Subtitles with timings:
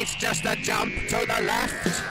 [0.00, 2.02] it's just a jump to the left.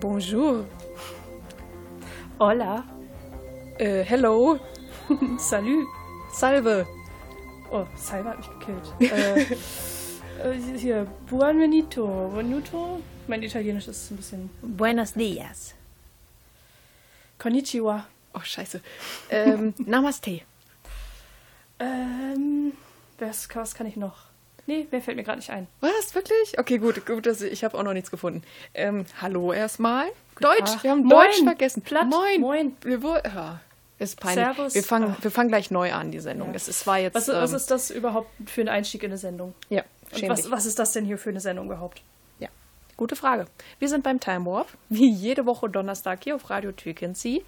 [0.00, 0.64] Bonjour.
[2.40, 2.84] Hola.
[3.78, 4.58] Äh, hello.
[5.38, 5.86] Salut.
[6.32, 6.86] Salve.
[7.70, 8.94] Oh, Salva hat mich gekillt.
[9.12, 9.56] äh,
[10.76, 12.06] hier, Buonvenito.
[12.06, 13.00] Buonvenito.
[13.26, 14.50] Mein Italienisch ist ein bisschen.
[14.62, 15.74] Buenos dias.
[17.38, 18.06] Konnichiwa.
[18.34, 18.80] Oh, scheiße.
[19.30, 20.40] Ähm, Namaste.
[21.78, 22.72] Ähm,
[23.18, 24.16] was, was kann ich noch?
[24.66, 25.66] Nee, wer fällt mir gerade nicht ein?
[25.80, 26.14] Was?
[26.14, 26.58] Wirklich?
[26.58, 27.04] Okay, gut.
[27.06, 28.42] gut dass ich ich habe auch noch nichts gefunden.
[28.72, 30.06] Ähm, hallo erstmal.
[30.40, 30.72] Deutsch.
[30.72, 30.82] Tag.
[30.84, 31.26] Wir haben Moin.
[31.26, 31.82] Deutsch vergessen.
[31.82, 32.06] Platt.
[32.08, 32.40] Moin.
[32.40, 32.76] Moin.
[32.82, 33.60] Wir, ja,
[33.98, 34.44] ist peinlich.
[34.44, 34.74] Servus.
[34.74, 35.16] Wir fangen, Ah.
[35.20, 36.48] wir fangen gleich neu an, die Sendung.
[36.48, 36.54] Ja.
[36.56, 37.14] Es, es war jetzt.
[37.14, 39.54] Was, was ähm, ist das überhaupt für ein Einstieg in eine Sendung?
[39.68, 39.84] Ja,
[40.18, 40.50] schäm was, dich.
[40.50, 42.02] was ist das denn hier für eine Sendung überhaupt?
[42.38, 42.48] Ja,
[42.96, 43.46] gute Frage.
[43.78, 47.44] Wir sind beim Time Warp, wie jede Woche Donnerstag hier auf Radio Türkensee.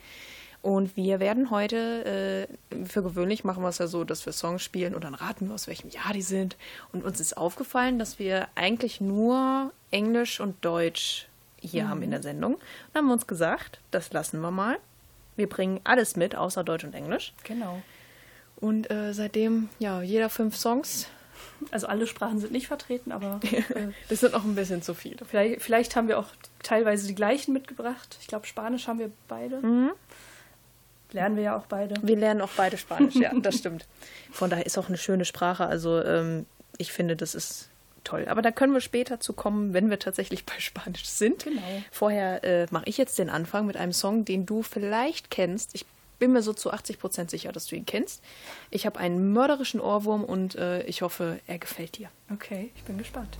[0.62, 4.62] Und wir werden heute, äh, für gewöhnlich machen wir es ja so, dass wir Songs
[4.62, 6.56] spielen und dann raten wir, aus welchem Jahr die sind.
[6.92, 11.28] Und uns ist aufgefallen, dass wir eigentlich nur Englisch und Deutsch
[11.60, 12.54] hier haben in der Sendung.
[12.54, 14.78] Und dann haben wir uns gesagt, das lassen wir mal.
[15.36, 17.32] Wir bringen alles mit, außer Deutsch und Englisch.
[17.44, 17.82] Genau.
[18.56, 21.08] Und äh, seitdem, ja, jeder fünf Songs.
[21.70, 25.24] Also alle Sprachen sind nicht vertreten, aber äh, Das sind noch ein bisschen zu viele.
[25.24, 26.28] vielleicht, vielleicht haben wir auch
[26.62, 28.16] teilweise die gleichen mitgebracht.
[28.20, 29.58] Ich glaube, Spanisch haben wir beide.
[29.60, 29.90] Mhm.
[31.12, 31.94] Lernen wir ja auch beide.
[32.02, 33.86] Wir lernen auch beide Spanisch, ja, das stimmt.
[34.32, 35.66] Von daher ist auch eine schöne Sprache.
[35.66, 36.46] Also ähm,
[36.78, 37.68] ich finde, das ist
[38.04, 38.26] toll.
[38.28, 41.44] Aber da können wir später zu kommen, wenn wir tatsächlich bei Spanisch sind.
[41.44, 41.62] Genau.
[41.90, 45.74] Vorher äh, mache ich jetzt den Anfang mit einem Song, den du vielleicht kennst.
[45.74, 45.86] Ich
[46.18, 48.22] bin mir so zu 80 Prozent sicher, dass du ihn kennst.
[48.70, 52.10] Ich habe einen mörderischen Ohrwurm und äh, ich hoffe, er gefällt dir.
[52.32, 53.38] Okay, ich bin gespannt.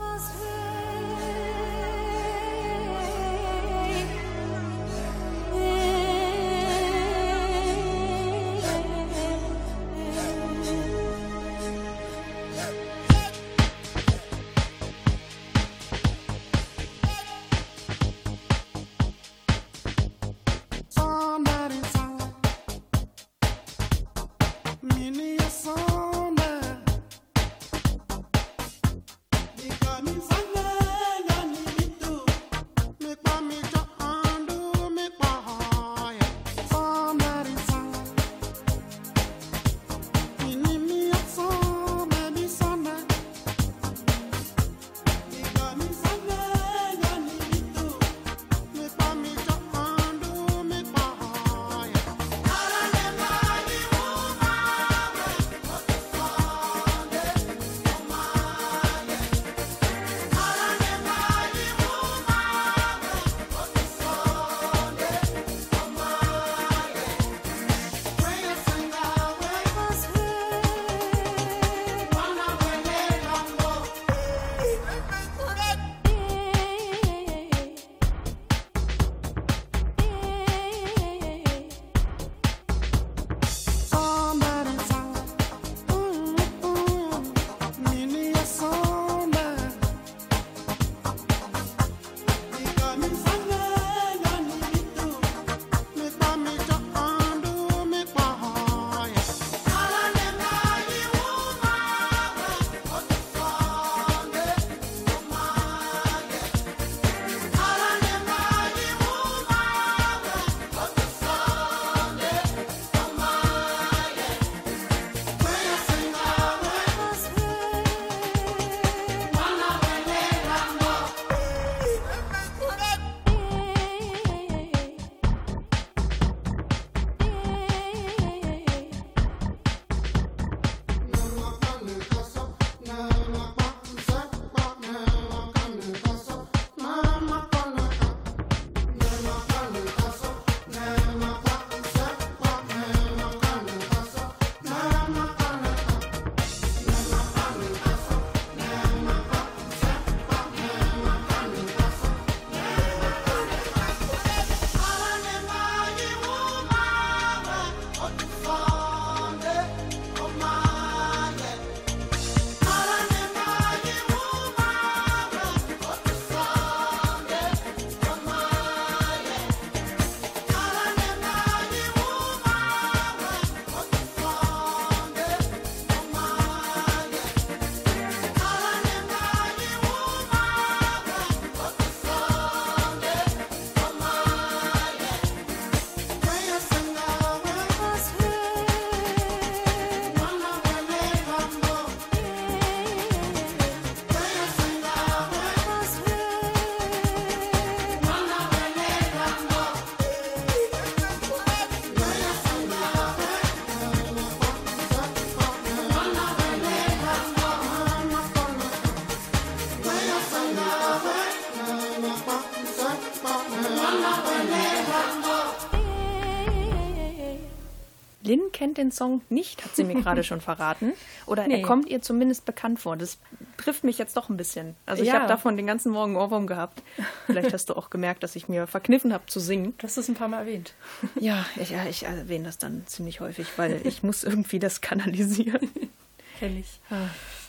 [218.66, 220.92] Kennt den Song nicht, hat sie mir gerade schon verraten.
[221.26, 221.60] Oder Nee.
[221.60, 222.96] er kommt ihr zumindest bekannt vor.
[222.96, 223.18] Das
[223.58, 224.74] trifft mich jetzt doch ein bisschen.
[224.86, 225.14] Also ich Ja.
[225.14, 226.82] habe davon den ganzen Morgen Ohrwurm gehabt.
[227.26, 229.74] Vielleicht hast du auch gemerkt, dass ich mir verkniffen habe zu singen.
[229.78, 230.74] Du hast es ein paar Mal erwähnt.
[231.20, 235.70] Ja, ich, ja, ich erwähne das dann ziemlich häufig, weil ich muss irgendwie das kanalisieren.
[236.40, 236.80] Kenn ich.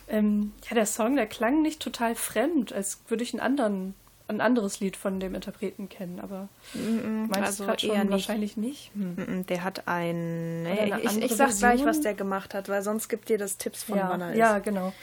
[0.08, 3.96] Ähm, ja, der Song, der klang nicht total fremd, als würde ich einen anderen,
[4.28, 8.12] ein anderes Lied von dem Interpreten kennen, aber meinst also du grad schon eher nicht.
[8.12, 8.92] wahrscheinlich nicht?
[8.94, 9.16] Hm.
[9.40, 10.68] Mm, Der hat ein.
[10.70, 11.88] Oder ich, ich sag gleich, Version?
[11.88, 14.38] was der gemacht hat, weil sonst gibt dir das Tipps von Ja, wann er ist.
[14.38, 14.94] ja, genau.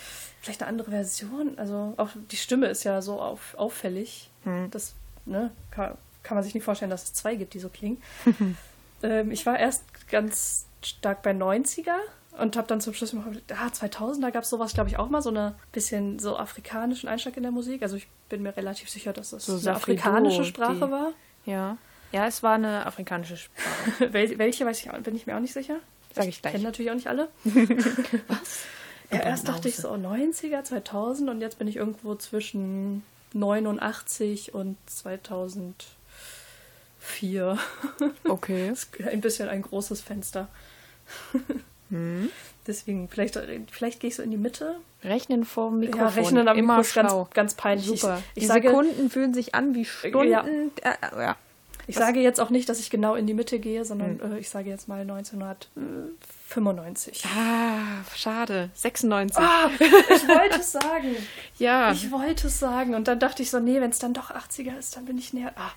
[0.42, 1.58] Vielleicht eine andere Version.
[1.58, 4.30] Also auch die Stimme ist ja so auf, auffällig.
[4.44, 4.70] Hm.
[4.70, 4.94] Das
[5.24, 8.02] ne, kann, kann man sich nicht vorstellen, dass es zwei gibt, die so klingen.
[9.02, 11.96] ähm, ich war erst ganz stark bei 90er
[12.38, 14.98] und habe dann zum Schluss immer gedacht, ah, 2000, da gab es sowas, glaube ich,
[14.98, 17.82] auch mal, so eine bisschen so afrikanischen Einschlag in der Musik.
[17.82, 21.12] Also ich bin mir relativ sicher, dass das So eine Safrido, afrikanische Sprache die- war.
[21.46, 21.76] Ja.
[22.12, 24.08] Ja, es war eine afrikanische Sprache.
[24.12, 25.76] Wel welche weiß ich auch, bin ich mir auch nicht sicher.
[26.14, 26.52] Sag ich gleich.
[26.52, 27.28] Kenne natürlich auch nicht alle.
[28.28, 28.64] Was?
[29.10, 33.02] Ja, erst dachte ich so 90er, 2000 und jetzt bin ich irgendwo zwischen
[33.32, 37.58] 89 und 2004.
[38.28, 38.68] Okay.
[38.72, 40.48] Ist ein bisschen ein großes Fenster.
[41.90, 42.30] Hm.
[42.66, 43.38] Deswegen, vielleicht,
[43.70, 44.76] vielleicht gehe ich so in die Mitte.
[45.02, 46.08] Rechnen vor dem Mikrofon.
[46.08, 48.00] Ja, rechnen am Immer Mikro ist ganz, ganz peinlich.
[48.00, 48.22] Super.
[48.28, 50.28] Ich, Die ich, sage, Sekunden fühlen sich an wie Stunden.
[50.28, 50.46] Ja.
[50.46, 50.70] Äh,
[51.20, 51.36] ja.
[51.86, 54.32] ich sage jetzt auch nicht, dass ich genau in die Mitte gehe, sondern Hm.
[54.32, 57.22] äh, ich sage jetzt mal 1995.
[57.26, 58.70] Ah, schade.
[58.74, 59.36] 96.
[59.38, 61.14] Ah, ich wollte es sagen.
[61.58, 61.92] ja.
[61.92, 62.94] Ich wollte es sagen.
[62.94, 65.34] Und dann dachte ich so, nee, wenn es dann doch 80er ist, dann bin ich
[65.34, 65.52] näher.
[65.56, 65.70] Ah,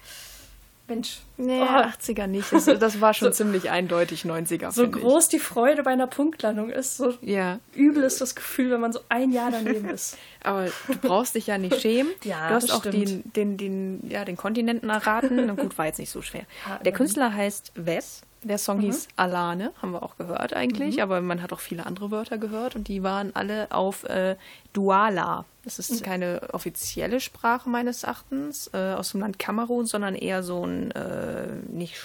[0.87, 1.19] Mensch.
[1.35, 1.65] nee, Oh.
[1.65, 2.51] 80er nicht.
[2.53, 4.71] Das, das war schon ziemlich eindeutig 90er.
[4.71, 7.17] So groß die Freude bei einer Punktlandung ist, so Ich.
[7.21, 7.59] Ja.
[7.75, 10.17] übel ist das Gefühl, wenn man so ein Jahr daneben ist.
[10.43, 12.11] Aber du brauchst dich ja nicht schämen.
[12.23, 15.45] Ja, du hast das auch den, den, den, ja, den Kontinenten erraten.
[15.45, 16.41] Na gut, war jetzt nicht so schwer.
[16.41, 16.93] Ja, Der immerhin.
[16.93, 18.21] Künstler heißt Wes.
[18.43, 18.81] Der Song Mhm.
[18.81, 22.75] hieß Alane, haben wir auch gehört eigentlich, aber man hat auch viele andere Wörter gehört
[22.75, 24.35] und die waren alle auf äh,
[24.73, 25.45] Duala.
[25.63, 30.65] Das ist keine offizielle Sprache meines Erachtens äh, aus dem Land Kamerun, sondern eher so
[30.65, 31.95] ein, äh, nicht,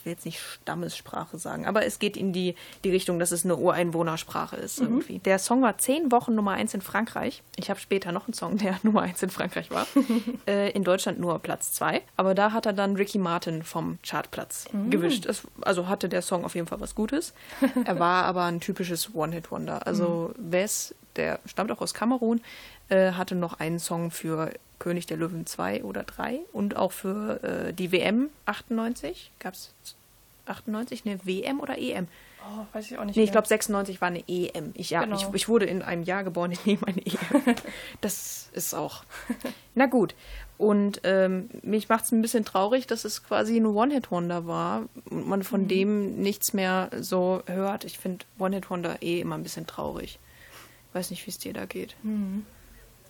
[0.00, 2.54] ich will jetzt nicht Stammessprache sagen, aber es geht in die,
[2.84, 5.18] die Richtung, dass es eine Ureinwohnersprache ist irgendwie.
[5.18, 7.42] Der Song war zehn Wochen Nummer eins in Frankreich.
[7.56, 9.86] Ich habe später noch einen Song, der Nummer eins in Frankreich war.
[10.46, 12.00] äh, in Deutschland nur Platz zwei.
[12.16, 15.26] Aber da hat er dann Ricky Martin vom Chartplatz gewischt.
[15.26, 17.34] Es, also hatte der Song auf jeden Fall was Gutes.
[17.84, 19.86] er war aber ein typisches One-Hit-Wonder.
[19.86, 22.40] Also Wes, der stammt auch aus Kamerun,
[22.88, 27.42] äh, hatte noch einen Song für König der Löwen 2 oder 3 und auch für
[27.42, 29.30] äh, die WM 98.
[29.38, 29.72] Gab es
[30.46, 32.08] 98 eine WM oder EM?
[32.42, 33.16] Oh, weiß ich auch nicht.
[33.16, 34.72] Nee, ich glaube 96 war eine EM.
[34.74, 35.16] Ich, ja, Genau.
[35.16, 37.54] ich, ich wurde in einem Jahr geboren, in dem eine EM.
[38.00, 39.04] Das ist auch.
[39.74, 40.14] Na gut.
[40.56, 45.26] Und ähm, mich macht es ein bisschen traurig, dass es quasi ein One-Hit-Wonder war und
[45.28, 45.44] man Mhm.
[45.44, 47.84] von dem nichts mehr so hört.
[47.84, 50.18] Ich finde One-Hit-Wonder eh immer ein bisschen traurig.
[50.92, 51.94] Weiß nicht, wie es dir da geht.
[52.02, 52.44] Mhm.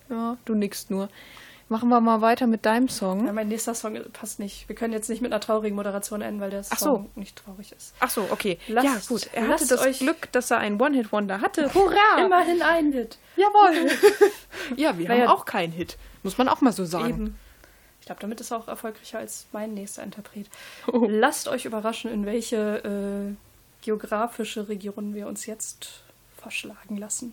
[0.09, 1.09] Ja, du nickst nur.
[1.69, 3.27] Machen wir mal weiter mit deinem Song.
[3.27, 4.69] Ja, mein nächster Song passt nicht.
[4.69, 6.85] Wir können jetzt nicht mit einer traurigen Moderation enden, weil der Ach so.
[6.85, 7.95] Song nicht traurig ist.
[8.01, 8.59] Ach so, okay.
[8.67, 9.29] Lasst- ja, gut.
[9.33, 11.73] Er hatte das euch- Glück, dass er einen One-Hit-Wonder hatte.
[11.73, 12.25] Hurra!
[12.25, 13.19] Immerhin ein Hit.
[13.37, 13.89] Jawohl.
[14.77, 15.97] ja, wir Naja, haben auch keinen Hit.
[16.25, 17.09] Muss man auch mal so sagen.
[17.09, 17.39] Eben.
[18.01, 20.51] Ich glaube, damit ist er auch erfolgreicher als mein nächster Interpret.
[20.89, 21.07] Oh.
[21.09, 22.57] Lasst euch überraschen, in welche
[23.31, 26.03] äh, geografische Region wir uns jetzt
[26.37, 27.33] verschlagen lassen.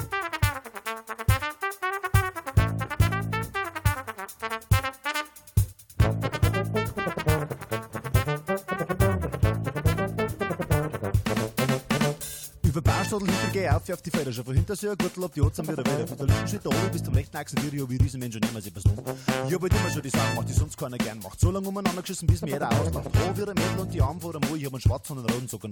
[13.11, 15.67] Bahnstadel hinter geh auf, auf die Felder, schon von hinter sehr Gürtel ab die Otzen
[15.67, 16.07] wieder wieder.
[16.07, 19.03] Von der linken Schritt oben bis zum rechten Achsenvideo wie Riesenmensch und immer sie um.
[19.47, 21.39] Ich hab halt immer schon die Sachen gemacht, die sonst keiner gern macht.
[21.39, 23.07] So lange umeinander geschissen, bis mir jeder auslacht.
[23.07, 25.25] Hoch wie ein Mädel und die Arme vor dem Mund, ich hab einen schwarzen und
[25.25, 25.71] einen roten Socken.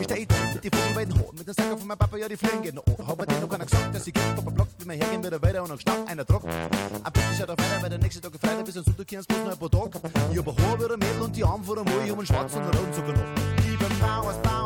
[0.00, 2.36] Ich steh da mit die Vogelweiden hoch, mit den Sacker von meinem Papa, ja die
[2.36, 3.06] Fliegen gehen hoch.
[3.06, 5.62] Hab den noch keiner gesagt, dass ich geht, Papa blockt, wie wir hergehen wieder weiter
[5.62, 6.44] und dann schnappt einer Druck.
[6.44, 9.44] Am besten schaut auf weiter, weil der nächste Tag Freitag bis am Sonntag kehren bloß
[9.44, 10.00] noch ein paar Tage.
[10.32, 12.18] Ich hab ein Haar wie ein Mädel und die Arme vor dem Mund, ich hab
[12.18, 13.14] einen schwarzen und einen roten Socken.
[13.56, 14.63] Ich bin Bauern, Dirndl,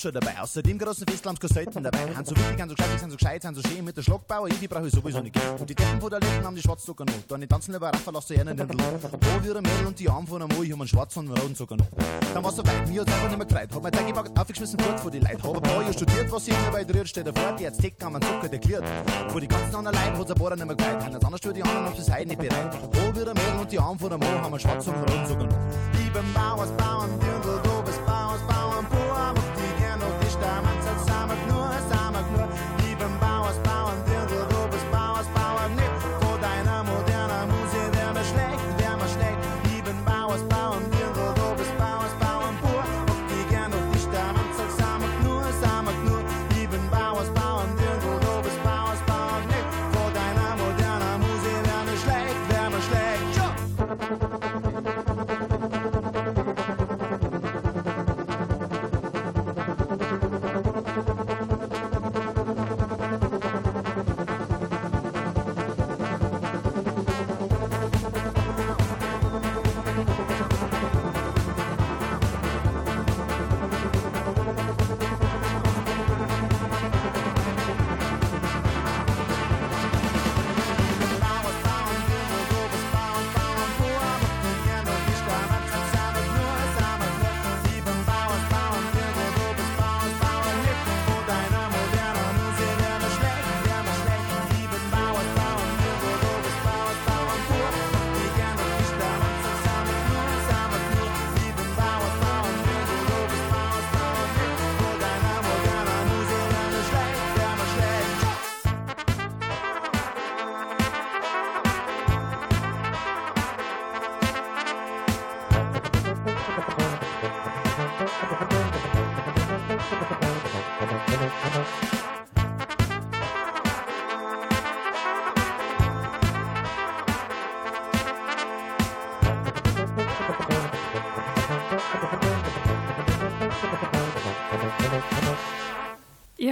[0.00, 0.40] Geld seine Tanzschuhe dabei.
[0.40, 2.14] Außerdem großen Festel haben sie selten dabei.
[2.14, 4.48] Haben so wichtig, haben so gescheit, sind so gescheit, sind so schön mit der Schlagbauer.
[4.48, 5.36] Ich brauche ich sowieso nicht.
[5.58, 7.14] Und die Deppen von der Letten haben die Schwarzzucker noch.
[7.28, 8.70] Dann die tanzen lieber Raffa, lass sie einen Blut.
[8.70, 11.28] Wo wir ein Mädel und die Arme von einem Mo, ich hab einen schwarzen und
[11.28, 11.86] einen roten Zucker noch.
[12.34, 13.68] Dann war's so weit, mir hat's einfach nicht mehr gefreut.
[13.74, 15.42] Hab mein Teig gepackt, aufgeschmissen, fort vor die Leute.
[15.42, 18.04] Hab ein paar Jahre studiert, was ich immer bei rührt, steht davor, die jetzt Decken
[18.04, 18.84] haben einen Zucker dekliert.
[19.28, 21.04] Vor die ganzen anderen Leuten hat's ein paar nicht mehr gefreut.
[21.04, 22.78] Haben das anders für die anderen, haben sie heute nicht bereit.
[22.92, 25.08] Wo wir ein Mädel und die Arme von einem Mo, haben einen schwarzen und einen
[25.08, 25.98] roten Zucker noch.
[25.98, 29.34] Lieben Bauers, Bauern, Dirndl, du bist Bauers, Bauern, Bauer,
[30.38, 30.89] mach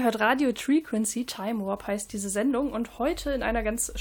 [0.08, 3.92] hört Radio Frequency, Time Warp heißt diese Sendung und heute in einer ganz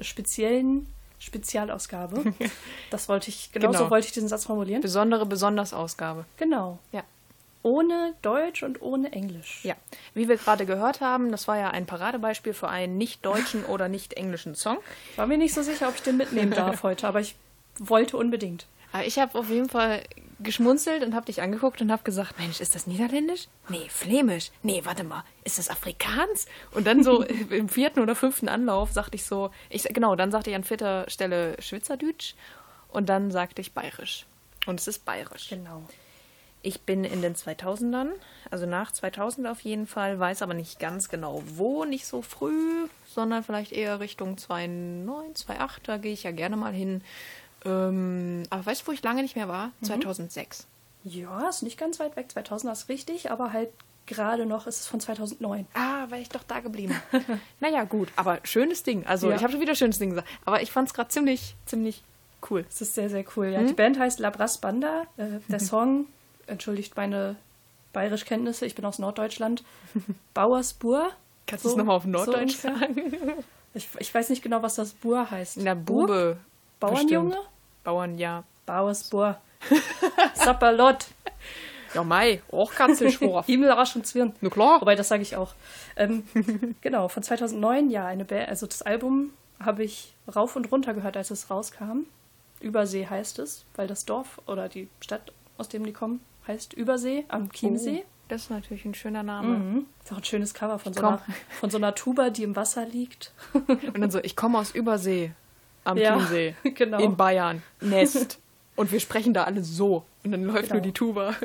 [0.00, 0.86] speziellen
[1.18, 2.32] Spezialausgabe.
[2.90, 3.78] Das wollte ich, genau, Genau.
[3.78, 4.80] so wollte ich diesen Satz formulieren.
[4.80, 6.24] Besondere Besondersausgabe.
[6.38, 6.78] Genau.
[6.92, 7.02] Ja.
[7.62, 9.60] Ohne Deutsch und ohne Englisch.
[9.64, 9.74] Ja,
[10.14, 13.88] wie wir gerade gehört haben, das war ja ein Paradebeispiel für einen nicht deutschen oder
[13.88, 14.78] nicht englischen Song.
[15.16, 17.34] War mir nicht so sicher, ob ich den mitnehmen darf heute, aber ich
[17.78, 18.66] wollte unbedingt.
[18.92, 20.00] Aber ich habe auf jeden Fall
[20.40, 23.48] geschmunzelt und habe dich angeguckt und habe gesagt, Mensch, ist das Niederländisch?
[23.68, 24.50] Nee, Flämisch.
[24.62, 26.46] Nee, warte mal, ist das Afrikaans?
[26.72, 30.50] Und dann so im vierten oder fünften Anlauf sagte ich so, ich genau, dann sagte
[30.50, 32.34] ich an vierter Stelle Schweizerdeutsch
[32.88, 34.26] und dann sagte ich Bayerisch.
[34.66, 35.48] Und es ist Bayerisch.
[35.48, 35.82] Genau.
[36.60, 38.08] Ich bin in den 2000ern,
[38.50, 42.88] also nach 2000 auf jeden Fall, weiß aber nicht ganz genau wo, nicht so früh,
[43.06, 47.02] sondern vielleicht eher Richtung 2009, 2008, da gehe ich ja gerne mal hin.
[47.64, 49.72] Ähm, aber weißt du, wo ich lange nicht mehr war?
[49.82, 50.66] 2006.
[51.04, 52.30] Ja, ist nicht ganz weit weg.
[52.30, 53.70] 2000 ist richtig, aber halt
[54.06, 55.66] gerade noch ist es von 2009.
[55.74, 56.94] Ah, war ich doch da geblieben.
[57.60, 59.06] naja, gut, aber schönes Ding.
[59.06, 59.36] Also Ja.
[59.36, 60.28] ich habe schon wieder schönes Ding gesagt.
[60.44, 62.02] Aber ich fand es gerade ziemlich, ziemlich
[62.50, 62.62] cool.
[62.64, 63.46] Das ist sehr, sehr cool.
[63.48, 63.52] Hm?
[63.52, 65.04] Ja, Die Band heißt Labras Banda.
[65.16, 66.06] Äh, der Song,
[66.46, 67.36] entschuldigt meine
[67.92, 69.62] Bayerischkenntnisse, ich bin aus Norddeutschland.
[70.34, 71.10] Bauersbur.
[71.46, 72.78] Kannst du es nochmal auf Norddeutsch ungefähr.
[72.78, 73.12] sagen?
[73.74, 75.58] Ich, ich weiß nicht genau, was das Bur heißt.
[75.58, 76.38] Na, Bube.
[76.80, 77.30] Bauernjunge?
[77.30, 77.48] bestimmt.
[77.84, 78.44] Bauern, ja.
[78.66, 79.38] Bauersbur.
[80.34, 81.06] Sapperlot.
[81.94, 83.46] Ja, Mai, auch Katzelschworf.
[83.46, 84.34] Himmelrasch und Zwirn.
[84.40, 84.80] Na klar.
[84.80, 85.54] Wobei, das sage ich auch.
[85.96, 86.24] Ähm,
[86.80, 91.16] genau, von 2009, ja, eine Band, also das Album habe ich rauf und runter gehört,
[91.16, 92.04] als es rauskam.
[92.60, 97.24] Übersee heißt es, weil das Dorf oder die Stadt, aus dem die kommen, heißt Übersee
[97.28, 98.02] am Chiemsee.
[98.04, 99.56] Oh, das ist natürlich ein schöner Name.
[99.56, 99.86] Mhm.
[100.04, 101.22] Ist auch ein schönes Cover von so, einer,
[101.58, 103.32] von so einer Tuba, die im Wasser liegt.
[103.54, 105.32] Und dann so, ich komme aus Übersee
[105.88, 106.98] am Ja, Chiemsee genau.
[106.98, 108.38] in Bayern, Nest.
[108.76, 110.04] Und wir sprechen da alle so.
[110.24, 110.74] Und dann läuft Genau.
[110.74, 111.34] nur die Tuba.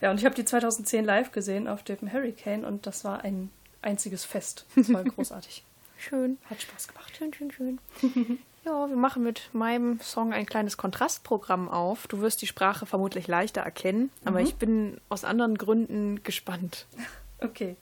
[0.00, 3.50] Ja, und ich habe die 2010 live gesehen auf dem Hurricane und das war ein
[3.82, 4.64] einziges Fest.
[4.74, 5.62] Das war großartig.
[5.98, 6.38] schön.
[6.48, 7.14] Hat Spaß gemacht.
[7.18, 7.78] Schön, schön, schön.
[8.64, 12.06] ja, wir machen mit meinem Song ein kleines Kontrastprogramm auf.
[12.06, 16.86] Du wirst die Sprache vermutlich leichter erkennen, aber ich bin aus anderen Gründen gespannt.
[17.40, 17.76] Okay.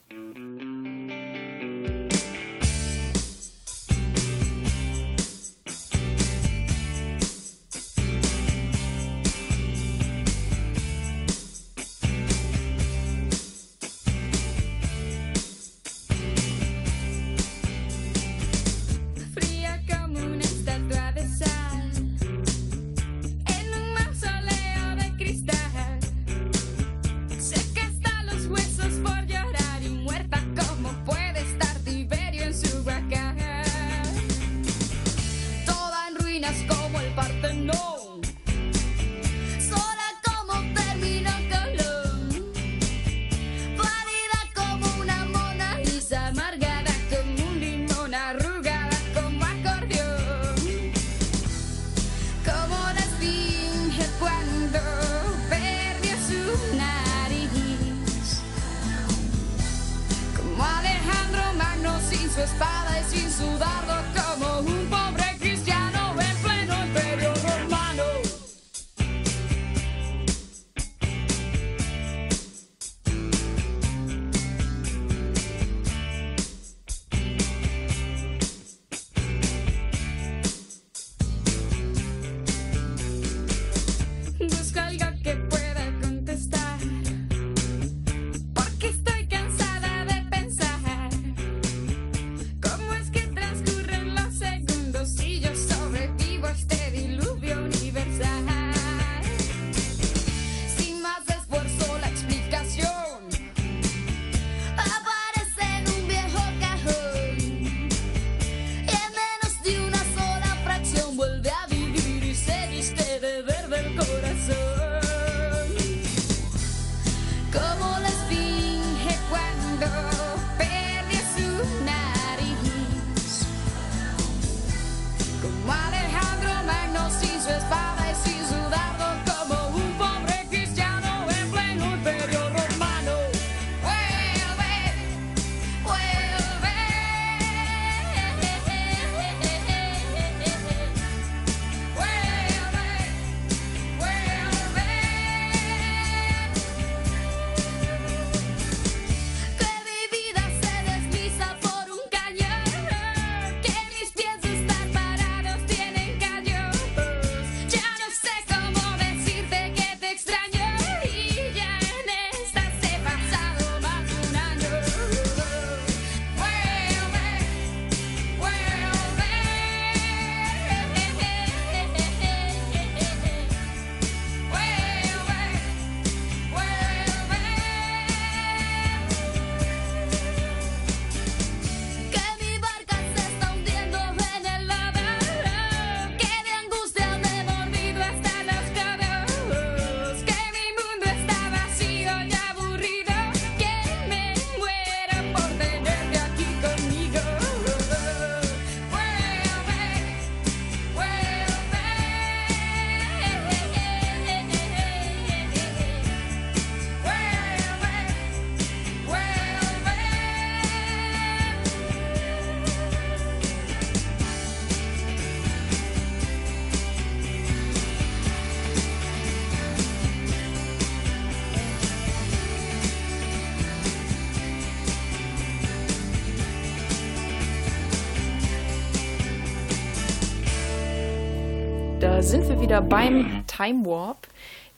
[232.69, 234.27] Wieder beim Time Warp.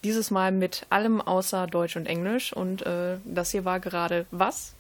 [0.05, 2.53] Dieses Mal mit allem außer Deutsch und Englisch.
[2.53, 4.75] Und äh, das hier war gerade was?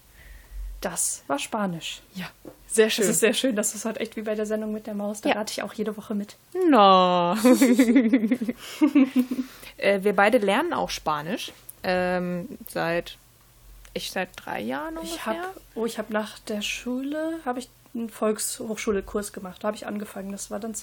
[0.80, 2.02] Das war Spanisch.
[2.14, 2.26] Ja,
[2.68, 3.08] sehr Es schön.
[3.08, 5.22] ist sehr schön, dass es halt echt wie bei der Sendung mit der Maus.
[5.22, 5.34] Da Ja.
[5.34, 6.36] rate ich auch jede Woche mit.
[6.70, 7.32] No.
[9.76, 11.50] äh, wir beide lernen auch Spanisch.
[11.82, 13.16] Ähm, seit
[13.92, 15.16] ich seit drei Jahren ungefähr.
[15.16, 15.38] Ich habe
[15.74, 19.64] oh, ich habe nach der Schule habe ich einen Volkshochschulkurs gemacht.
[19.64, 20.30] Da habe ich angefangen.
[20.30, 20.74] Das war dann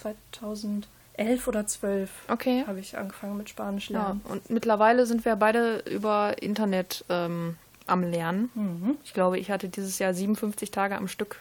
[1.18, 2.10] 2011 oder 12.
[2.28, 2.64] Okay.
[2.68, 4.22] Habe ich angefangen mit Spanisch Ja, lernen.
[4.30, 8.50] und mittlerweile sind wir beide über Internet ähm, am Lernen.
[8.54, 8.98] Mhm.
[9.04, 11.38] Ich glaube, ich hatte dieses Jahr 57 Tage am Stück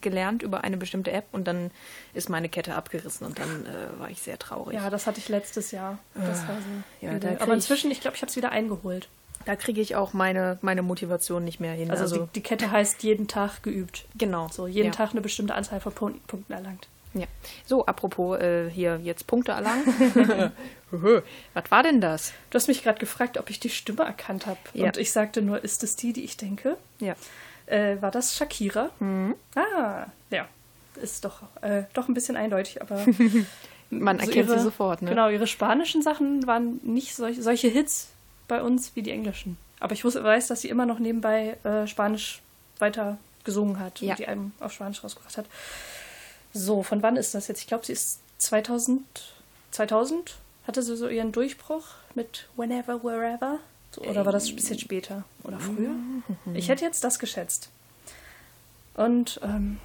[0.00, 1.70] gelernt über eine bestimmte App und dann
[2.12, 4.74] ist meine Kette abgerissen und dann äh, war ich sehr traurig.
[4.74, 5.98] Ja, das hatte ich letztes Jahr.
[6.14, 7.06] Das war so.
[7.06, 7.36] ja, übel.
[7.36, 9.08] da Aber inzwischen, ich glaube, ich habe es wieder eingeholt.
[9.46, 11.90] Da kriege ich auch meine, meine Motivation nicht mehr hin.
[11.90, 14.04] Also, Also, die, die Kette heißt jeden Tag geübt.
[14.18, 14.48] genau.
[14.50, 14.92] So, jeden ja.
[14.92, 16.88] Tag eine bestimmte Anzahl von Punkten erlangt.
[17.16, 17.26] Ja.
[17.64, 20.52] So, apropos äh, hier jetzt Punkte erlangen.
[21.54, 22.32] Was war denn das?
[22.50, 24.58] Du hast mich gerade gefragt, ob ich die Stimme erkannt habe.
[24.74, 24.86] Ja.
[24.86, 26.76] Und ich sagte nur, ist es die, die ich denke?
[27.00, 27.14] Ja.
[27.66, 28.90] Äh, war das Shakira?
[29.56, 30.46] Ah, ja.
[31.02, 33.04] Ist doch, äh, doch ein bisschen eindeutig, aber.
[33.90, 35.10] Man so erkennt sie sofort, ne?
[35.10, 38.08] Genau, ihre spanischen Sachen waren nicht solch, solche Hits
[38.48, 39.56] bei uns wie die englischen.
[39.78, 42.40] Aber ich wusste, weiß, dass sie immer noch nebenbei äh, Spanisch
[42.78, 44.10] weiter gesungen hat Ja.
[44.12, 45.46] und die Alben auf Spanisch rausgebracht hat.
[46.56, 47.60] So, von wann ist das jetzt?
[47.60, 49.04] Ich glaube, sie ist 2000,
[49.72, 53.58] 2000 hatte sie so ihren Durchbruch mit Whenever, Wherever.
[53.90, 55.94] So, oder war das ein bisschen später oder früher?
[56.54, 57.68] Ich hätte jetzt das geschätzt.
[58.94, 59.78] Und ähm,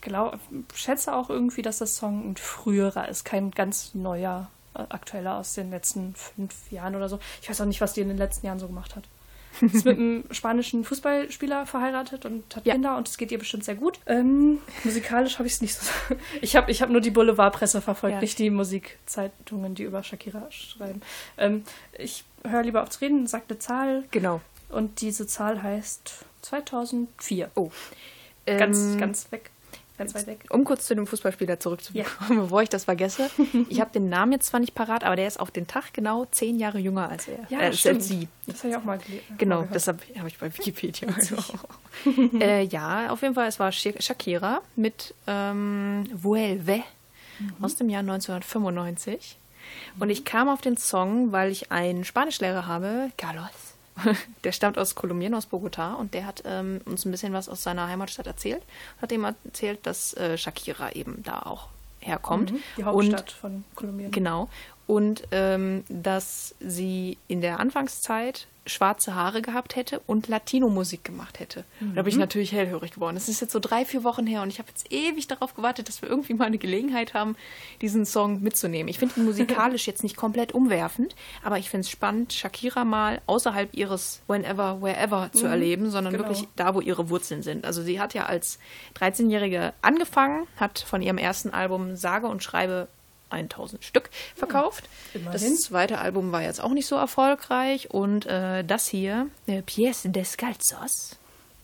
[0.00, 0.38] glaub,
[0.74, 5.54] schätze auch irgendwie, dass das Song ein früherer ist, kein ganz neuer, äh, aktueller aus
[5.54, 7.18] den letzten fünf Jahren oder so.
[7.42, 9.04] Ich weiß auch nicht, was die in den letzten Jahren so gemacht hat.
[9.60, 12.74] Ist mit einem spanischen Fußballspieler verheiratet und hat Ja.
[12.74, 13.98] Kinder und es geht ihr bestimmt sehr gut.
[14.06, 15.90] Ähm, musikalisch habe ich es nicht so.
[16.42, 18.20] Ich habe ich hab nur die Boulevardpresse verfolgt, Ja.
[18.20, 21.00] nicht die Musikzeitungen, die über Shakira schreiben.
[21.38, 21.64] Ähm,
[21.98, 24.40] ich höre lieber auf zu reden, sag eine Zahl Genau.
[24.68, 27.50] und diese Zahl heißt 2004.
[27.54, 27.70] Oh.
[28.46, 29.50] Ganz, Ähm, ganz weg.
[29.98, 30.44] Ganz weit weg.
[30.50, 33.30] Um kurz zu dem Fußballspieler zurückzukommen, bevor ich das vergesse.
[33.68, 36.26] Ich habe den Namen jetzt zwar nicht parat, aber der ist auf den Tag genau
[36.30, 37.38] zehn Jahre jünger als er.
[37.48, 38.28] Ja, äh, als sie.
[38.46, 39.24] Das habe ich auch mal gelesen.
[39.38, 41.08] Genau, mal deshalb habe ich bei Wikipedia.
[42.40, 46.82] äh, ja, auf jeden Fall, es war Sha- Shakira mit ähm, Vuelve
[47.60, 49.36] aus dem Jahr 1995.
[49.98, 53.65] Und ich kam auf den Song, weil ich einen Spanischlehrer habe, Carlos.
[54.44, 57.62] Der stammt aus Kolumbien, aus Bogotá, und der hat ähm, uns ein bisschen was aus
[57.62, 58.62] seiner Heimatstadt erzählt.
[59.00, 61.68] Hat ihm erzählt, dass äh, Shakira eben da auch
[62.00, 62.52] herkommt.
[62.52, 64.10] Mhm, Die Und Hauptstadt von Kolumbien.
[64.10, 64.48] Genau.
[64.86, 71.64] und ähm, dass sie in der Anfangszeit schwarze Haare gehabt hätte und Latino-Musik gemacht hätte.
[71.80, 73.14] Und Da bin ich natürlich hellhörig geworden.
[73.14, 75.88] Das ist jetzt so drei, vier Wochen her und ich habe jetzt ewig darauf gewartet,
[75.88, 77.36] dass wir irgendwie mal eine Gelegenheit haben,
[77.80, 78.88] diesen Song mitzunehmen.
[78.88, 83.20] Ich finde ihn musikalisch jetzt nicht komplett umwerfend, aber ich finde es spannend, Shakira mal
[83.26, 86.24] außerhalb ihres Whenever, Wherever zu erleben, sondern genau.
[86.24, 87.64] wirklich da, wo ihre Wurzeln sind.
[87.64, 88.58] Also sie hat ja als
[88.98, 92.88] 13-Jährige angefangen, hat von ihrem ersten Album sage und schreibe
[93.30, 94.88] 1000 Stück verkauft.
[95.14, 95.32] Immerhin.
[95.32, 100.08] Das zweite Album war jetzt auch nicht so erfolgreich und äh, das hier, äh, Pièce
[100.10, 101.16] Descalzos,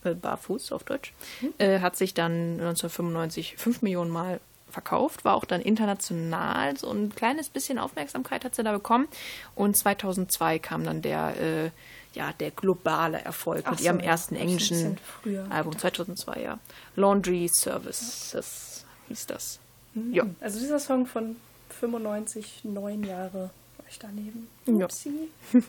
[0.03, 1.13] äh, Barfuß auf Deutsch,
[1.57, 7.13] äh, hat sich dann 1995 5 Millionen Mal verkauft, war auch dann international, so ein
[7.15, 9.07] kleines bisschen Aufmerksamkeit hat sie da bekommen
[9.55, 11.69] und 2002 kam dann der, äh,
[12.13, 14.97] ja, der globale Erfolg Ach mit so, ihrem ersten englischen
[15.49, 16.59] Album, 2002, ja.
[16.95, 19.59] Laundry Services hieß das.
[20.11, 20.25] Ja.
[20.41, 21.35] Also dieser Song von
[21.87, 24.47] 95, neun Jahre war ich daneben.
[24.65, 24.85] Ja.
[24.85, 25.11] Upsi.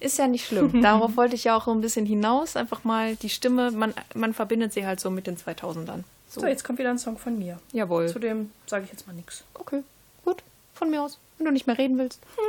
[0.00, 0.82] Ist ja nicht schlimm.
[0.82, 2.56] Darauf wollte ich ja auch ein bisschen hinaus.
[2.56, 6.02] Einfach mal die Stimme, man, man verbindet sie halt so mit den 2000ern.
[6.28, 7.58] So, So, jetzt kommt wieder ein Song von mir.
[7.72, 8.08] jawohl.
[8.08, 9.44] Zu dem sage ich jetzt mal nichts.
[9.54, 9.82] Okay,
[10.24, 10.42] gut.
[10.74, 11.18] Von mir aus.
[11.38, 12.20] Wenn du nicht mehr reden willst.
[12.36, 12.46] come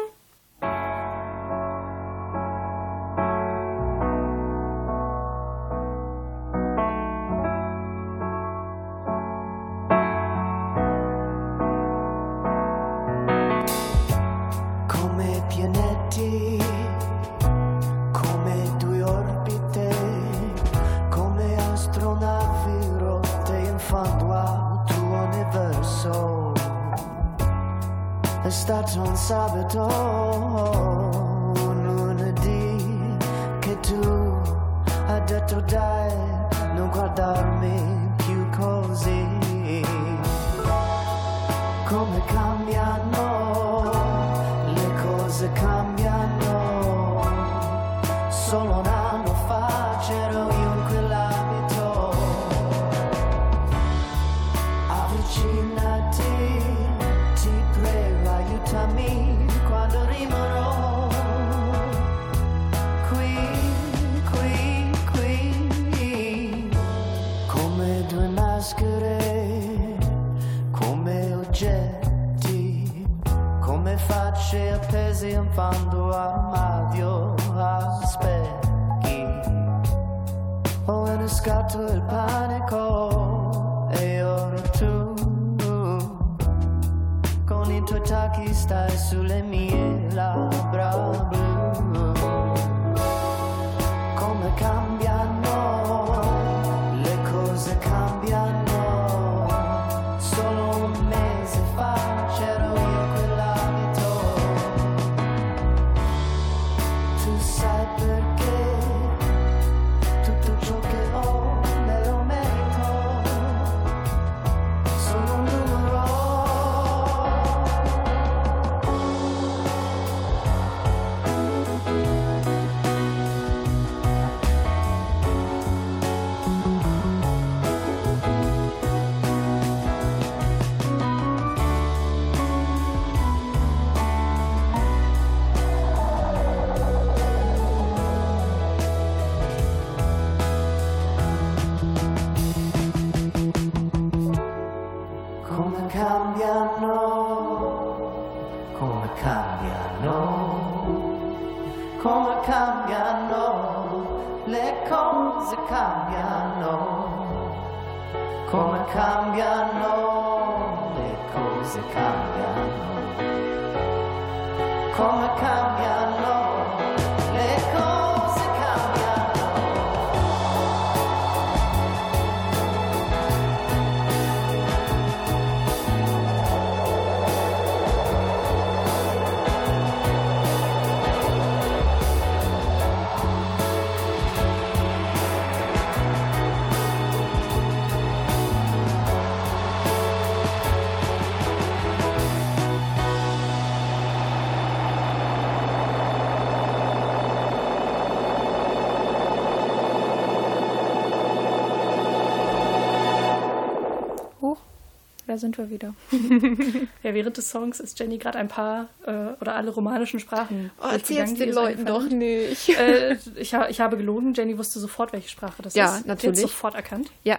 [205.28, 205.94] da sind wir wieder.
[207.04, 209.12] Ja, während des Songs ist Jenny gerade ein paar äh,
[209.42, 210.72] oder alle romanischen Sprachen.
[210.82, 212.70] Oh, erzähl's den Leuten doch nicht.
[212.78, 216.06] Äh, ich, ha ich habe gelogen, Jenny wusste sofort, welche Sprache das Ja, ist.
[216.08, 216.40] natürlich.
[216.40, 217.12] Jetzt sofort erkannt.
[217.24, 217.38] Ja,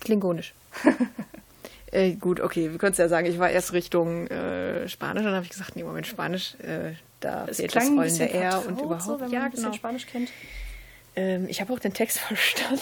[0.00, 0.52] klingonisch.
[1.94, 5.34] Äh, gut, okay, wir können es ja sagen, ich war erst Richtung äh, Spanisch, dann
[5.34, 8.84] habe ich gesagt, nee, Moment, Spanisch, äh, da Es fehlt das rollende R und so,
[8.86, 9.08] überhaupt.
[9.08, 9.76] wenn man ja, ein bisschen genau.
[9.76, 10.30] Spanisch kennt.
[11.14, 12.80] Ähm, ich habe auch den Text verstanden.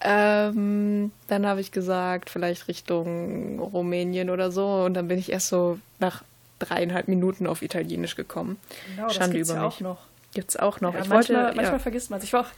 [0.00, 4.66] ähm, dann habe ich gesagt, vielleicht Richtung Rumänien oder so.
[4.84, 6.22] Und dann bin ich erst so nach
[6.58, 8.58] dreieinhalb Minuten auf Italienisch gekommen.
[8.94, 9.74] Genau, das Schande gibt's über ja mich.
[9.74, 9.98] auch noch.
[10.34, 10.94] Gibt's auch noch.
[10.94, 11.78] Ja, ich manchmal wollte, manchmal ja.
[11.78, 12.24] vergisst man es.
[12.24, 12.50] Ich war auch,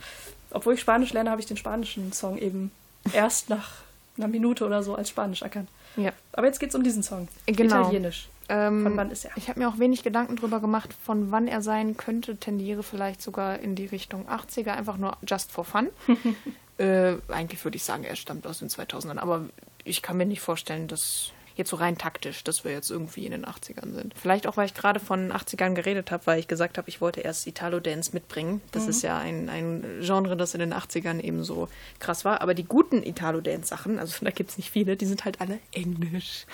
[0.50, 2.70] obwohl ich Spanisch lerne, habe ich den spanischen Song eben
[3.12, 3.70] erst nach
[4.16, 5.68] einer Minute oder so als Spanisch erkannt.
[5.96, 6.12] ja.
[6.32, 7.28] Aber jetzt geht es um diesen Song.
[7.46, 7.80] Genau.
[7.80, 8.28] Italienisch.
[8.48, 9.30] Ähm, Von wann ist er?
[9.36, 12.36] Ich habe mir auch wenig Gedanken drüber gemacht, von wann er sein könnte.
[12.36, 15.88] Tendiere vielleicht sogar in die Richtung 80er, einfach nur just for fun.
[16.78, 19.46] äh, eigentlich würde ich sagen, er stammt aus den 2000ern, aber
[19.84, 23.32] ich kann mir nicht vorstellen, dass jetzt so rein taktisch, dass wir jetzt irgendwie in
[23.32, 24.14] den 80ern sind.
[24.16, 27.20] Vielleicht auch, weil ich gerade von 80ern geredet habe, weil ich gesagt habe, ich wollte
[27.20, 28.60] erst Italo-Dance mitbringen.
[28.70, 32.40] Das ist ja ein, ein Genre, das in den 80ern eben so krass war.
[32.40, 36.46] Aber die guten Italo-Dance-Sachen, also da gibt es nicht viele, die sind halt alle englisch.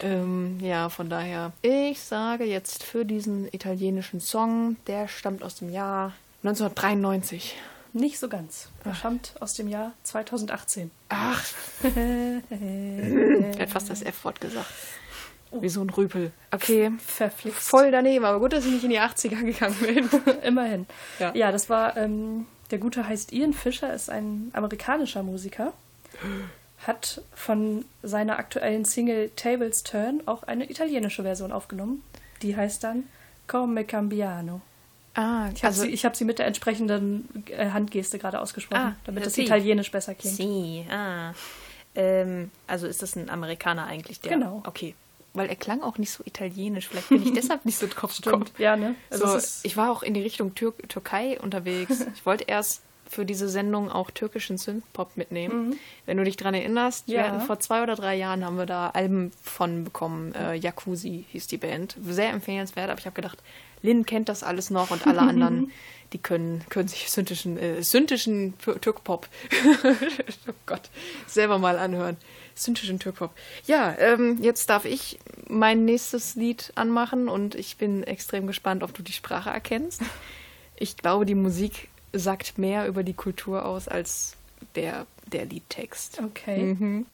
[0.00, 5.70] Ähm, ja, von daher, ich sage jetzt für diesen italienischen Song, der stammt aus dem
[5.72, 7.56] Jahr 1993.
[7.92, 8.70] Nicht so ganz.
[8.84, 10.90] Er stammt aus dem Jahr 2018.
[11.10, 11.40] Ach,
[13.68, 14.66] fast das F-Wort gesagt.
[15.52, 16.32] Wie so ein Rüpel.
[16.50, 17.60] Okay, Verflixt.
[17.60, 20.08] voll daneben, aber gut, dass ich nicht in die 80er gegangen bin.
[20.42, 20.86] Immerhin.
[21.20, 21.32] Ja.
[21.34, 25.72] Ja, das war, ähm, der Gute heißt Ian Fisher, ist ein amerikanischer Musiker.
[26.86, 32.02] Hat von seiner aktuellen Single Tables Turn auch eine italienische Version aufgenommen.
[32.42, 33.04] Die heißt dann
[33.46, 34.60] Come Cambiano.
[35.14, 38.96] Ah, Ich habe sie, ich hab sie mit der entsprechenden äh, Handgeste gerade ausgesprochen, Ah,
[39.04, 39.44] damit das sie.
[39.44, 40.36] italienisch besser klingt.
[40.36, 41.32] Sie, ah.
[41.94, 44.32] Ähm, also ist das ein Amerikaner eigentlich, der?
[44.32, 44.62] Genau.
[44.66, 44.94] Okay.
[45.32, 46.88] Weil er klang auch nicht so italienisch.
[46.88, 48.44] Vielleicht bin ich deshalb nicht so drauf gekommen.
[48.46, 48.96] Stimmt, ja, ne?
[49.10, 52.04] Also so, ich war auch in die Richtung Tür Türkei unterwegs.
[52.14, 55.78] Ich wollte erst für diese Sendung auch türkischen Synthpop mitnehmen.
[56.06, 57.24] Wenn du dich dran erinnerst, wir Mhm.
[57.24, 57.30] Ja.
[57.32, 60.34] hatten vor zwei oder drei Jahren haben wir da Alben von bekommen.
[60.34, 61.96] Äh, Jacuzzi hieß die Band.
[62.02, 63.38] Sehr empfehlenswert, aber ich habe gedacht,
[63.82, 65.70] Lynn kennt das alles noch und alle anderen,
[66.12, 69.28] die können, können sich synthischen, äh, synthischen Tür- Türkpop,
[70.48, 70.88] oh Gott,
[71.26, 72.16] selber mal anhören.
[72.56, 73.32] Syntischen Türkpop.
[73.66, 78.94] Ja, ähm, jetzt darf ich mein nächstes Lied anmachen und ich bin extrem gespannt, ob
[78.94, 80.02] du die Sprache erkennst.
[80.76, 84.36] Ich glaube, die Musik sagt mehr über die Kultur aus als
[84.74, 86.20] der, der Liedtext.
[86.22, 86.74] okay.
[86.74, 87.06] Mhm.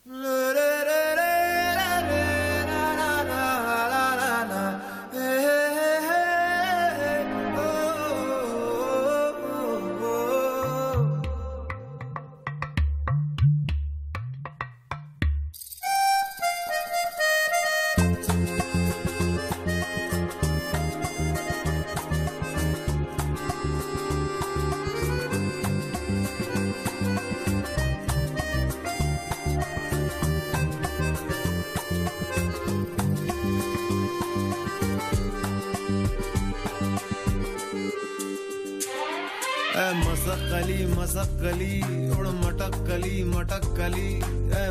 [40.60, 41.74] कली मसक कली
[42.12, 44.08] उड़ मटक कली मटक कली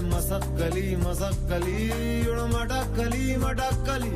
[0.10, 1.78] मसक कली मसक कली
[2.30, 4.12] उड़ मटक कली मटक कली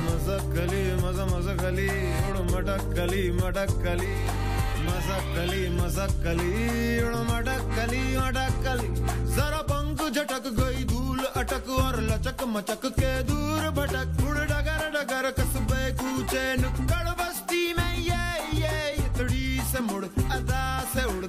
[0.00, 1.86] मसक कली मज मसक कली
[2.30, 4.10] उड़ मटक कली मटक कली
[4.86, 6.50] मसक कली मसक कली
[7.04, 8.90] उड़ मटक कली मटक कली
[9.36, 15.30] जरा पंख झटक गई, धूल अटक और लचक मचक के दूर भटक। उड़ डगर डगर
[15.38, 18.24] कसबे कूचे, नुक्कड़ बस्ती में ये
[18.60, 20.04] ये, इतड़ी से मुड़।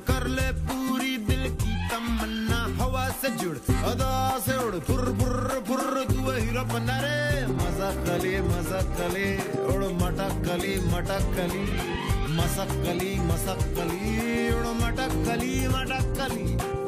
[0.08, 3.58] कर ले पूरी दिल की तमन्ना। हवा से जुड़,
[3.92, 9.30] अदा से उड़। फुर फुर फुर तू वही रपना रे। मज़ाक कली मज़ाक कली।
[9.66, 11.64] उड़, मटक कली मटक कली।
[12.38, 16.87] मसक कली मसक कली। उड़, मटक कली मटक कली।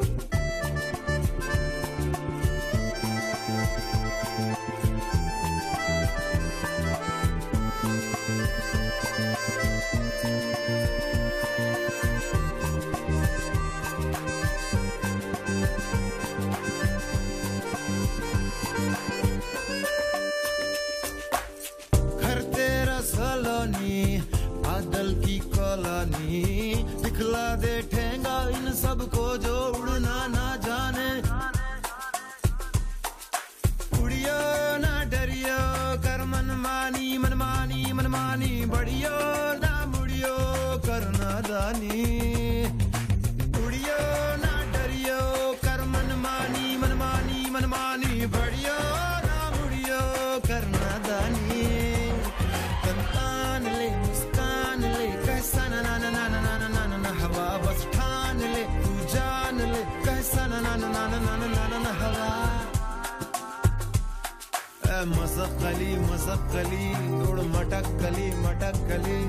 [65.08, 69.20] مزقلی مزقلی دوړ مټکلی مټکلی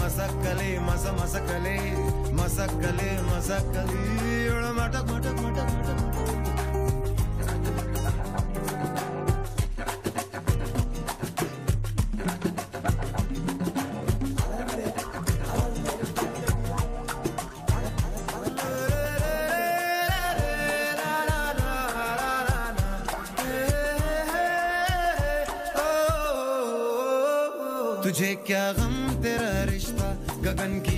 [0.00, 1.78] مزقلی مز مزقلی
[2.40, 4.02] مزقلی مزقلی
[4.48, 6.03] دوړ مټک مټک مټک مټک
[28.46, 30.08] क्या गम तेरा रिश्ता
[30.44, 30.93] गगन की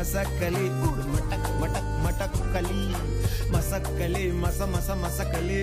[0.00, 2.84] मसकली मसकली उड़ मटक मटक मटक कली
[3.52, 5.60] मसकली मस मस मसकली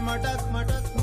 [0.00, 0.93] मटक मटक।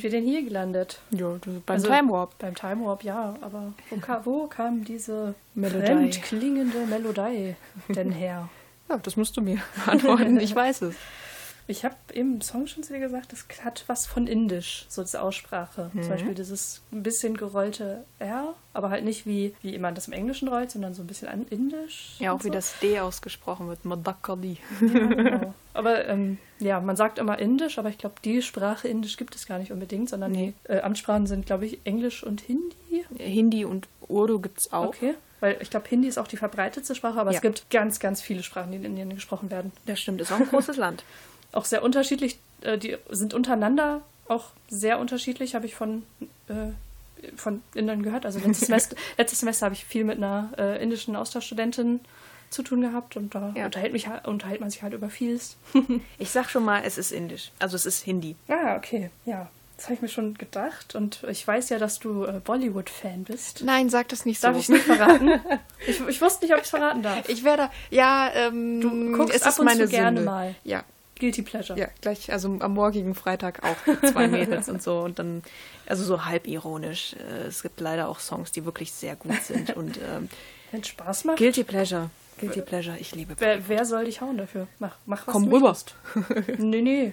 [0.00, 1.00] Sind wir denn hier gelandet?
[1.10, 2.38] Ja, beim Also- Time Warp.
[2.38, 6.10] Beim Time Warp, ja, aber wo, ka wo kam diese Melodie.
[6.20, 7.56] klingende Melodie
[7.88, 8.48] denn her?
[8.90, 10.40] Ja, das musst du mir beantworten.
[10.40, 10.94] Ich weiß es.
[11.66, 15.20] Ich habe im Song schon zu dir gesagt, das hat was von Indisch, so diese
[15.20, 15.90] Aussprache.
[15.92, 16.00] Mhm.
[16.00, 20.14] Zum Beispiel dieses ein bisschen gerollte R, aber halt nicht wie, wie man das im
[20.14, 22.16] Englischen rollt, sondern so ein bisschen an Indisch.
[22.18, 22.54] Ja, auch und wie so.
[22.54, 23.84] das D ausgesprochen wird.
[23.84, 24.56] Madakali.
[24.80, 25.54] Ja, genau.
[25.78, 29.46] Aber ähm, ja, man sagt immer Indisch, aber ich glaube, die Sprache Indisch gibt es
[29.46, 30.54] gar nicht unbedingt, sondern Nee.
[30.66, 33.04] die äh, Amtssprachen sind, glaube ich, Englisch und Hindi.
[33.16, 34.86] Hindi und Urdu gibt es auch.
[34.88, 35.14] Okay.
[35.40, 37.36] Weil ich glaube, Hindi ist auch die verbreitetste Sprache, aber Ja.
[37.36, 39.70] es gibt ganz, ganz viele Sprachen, die in Indien gesprochen werden.
[39.86, 41.04] Das stimmt, ist auch ein großes Land.
[41.52, 46.02] Auch sehr unterschiedlich, äh, die sind untereinander auch sehr unterschiedlich, habe ich von,
[46.48, 46.72] äh,
[47.36, 48.26] von Indern gehört.
[48.26, 52.00] Also letztes Semester, letztes Semester habe ich viel mit einer äh, indischen Austauschstudentin
[52.50, 53.66] zu tun gehabt und da Ja.
[53.66, 55.56] unterhält, mich, ha- unterhält man sich halt über vieles.
[56.18, 57.50] Ich sag schon mal, es ist Indisch.
[57.58, 58.36] Also es ist Hindi.
[58.48, 59.48] ah, okay, ja.
[59.76, 63.62] Das habe ich mir schon gedacht und ich weiß ja, dass du äh, Bollywood-Fan bist.
[63.64, 65.40] Nein, sag das nicht Darf ich es nicht verraten?
[65.86, 67.28] ich, ich wusste nicht, ob ich es verraten darf.
[67.28, 70.24] Ich werde, ja, ähm, Du guckst es ab ist und meine zu gerne Sünde.
[70.30, 70.54] mal.
[70.64, 70.82] Ja,
[71.20, 71.78] Guilty Pleasure.
[71.78, 73.76] ja, gleich, also am morgigen Freitag auch
[74.10, 75.42] zwei Mädels und so und dann,
[75.86, 77.14] also so halb ironisch.
[77.14, 80.28] Äh, Es gibt leider auch Songs, die wirklich sehr gut sind und ähm,
[80.72, 83.34] Wenn es Spaß macht, Guilty Pleasure, Guilty Pleasure, ich liebe.
[83.38, 84.66] wer, wer soll dich hauen dafür?
[84.78, 85.76] Mach, mach was Komm du rüber.
[86.58, 87.12] nee, nee,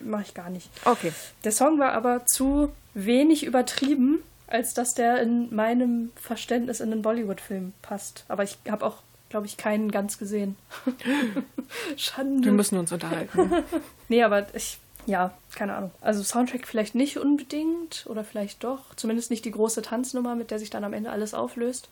[0.00, 0.68] mach ich gar nicht.
[0.84, 1.12] Okay.
[1.44, 7.02] Der Song war aber zu wenig übertrieben, als dass der in meinem Verständnis in einen
[7.02, 8.24] Bollywood-Film passt.
[8.28, 8.98] Aber ich habe auch,
[9.30, 10.56] glaube ich, keinen ganz gesehen.
[11.96, 12.44] Schande.
[12.44, 13.50] Wir müssen uns unterhalten.
[14.08, 15.90] Nee, aber ich, ja, keine Ahnung.
[16.02, 18.94] Also Soundtrack vielleicht nicht unbedingt oder vielleicht doch.
[18.96, 21.88] Zumindest nicht die große Tanznummer, mit der sich dann am Ende alles auflöst.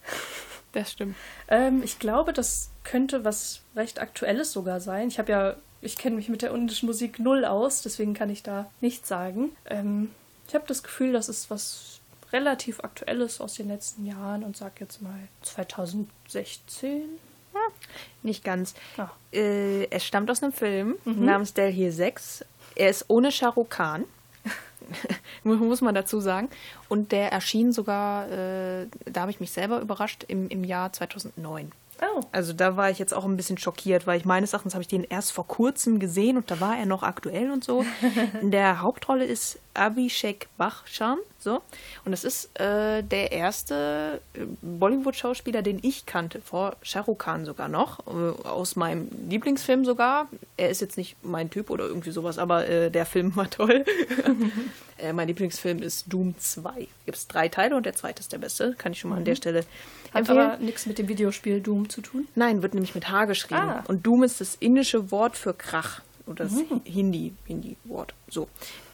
[0.72, 1.16] Das stimmt.
[1.48, 5.08] Ähm, ich glaube, das könnte was recht Aktuelles sogar sein.
[5.08, 8.42] Ich habe ja, ich kenne mich mit der indischen Musik null aus, deswegen kann ich
[8.42, 9.50] da nichts sagen.
[9.66, 10.10] Ähm,
[10.48, 12.00] ich habe das Gefühl, das ist was
[12.32, 17.02] relativ Aktuelles aus den letzten Jahren und sag jetzt mal 2016.
[18.22, 18.74] Nicht ganz.
[18.96, 19.10] Ah.
[19.32, 22.44] Äh, es stammt aus einem Film namens Delhi 6.
[22.74, 24.04] Er ist ohne Shah Rukh Khan.
[25.44, 26.48] muss man dazu sagen.
[26.88, 31.72] Und der erschien sogar, äh, da habe ich mich selber überrascht, im, im Jahr 2009.
[32.04, 34.82] Oh, Also da war ich jetzt auch ein bisschen schockiert, weil ich meines Erachtens habe
[34.82, 37.84] ich den erst vor kurzem gesehen und da war er noch aktuell und so.
[38.40, 41.62] In der Hauptrolle ist Abhishek Bachchan, so.
[42.04, 47.44] Und das ist äh, der erste äh, Bollywood-Schauspieler, den ich kannte, vor Shah Rukh Khan
[47.44, 50.28] sogar noch, äh, aus meinem Lieblingsfilm sogar.
[50.56, 53.84] Er ist jetzt nicht mein Typ oder irgendwie sowas, aber äh, der Film war toll.
[54.98, 56.88] äh, mein Lieblingsfilm ist Doom 2.
[57.06, 59.24] Gibt es drei Teile und der zweite ist der beste, kann ich schon mal an
[59.24, 59.64] der Stelle
[60.12, 60.40] hat empfehlen.
[60.40, 62.28] aber nichts mit dem Videospiel Doom zu tun.
[62.34, 63.60] Nein, wird nämlich mit H geschrieben.
[63.60, 63.84] Ah.
[63.88, 66.02] Und Doom ist das indische Wort für Krach.
[66.26, 66.54] Oder das
[66.84, 68.14] Hindi, Hindi-Wort.
[68.28, 68.48] So.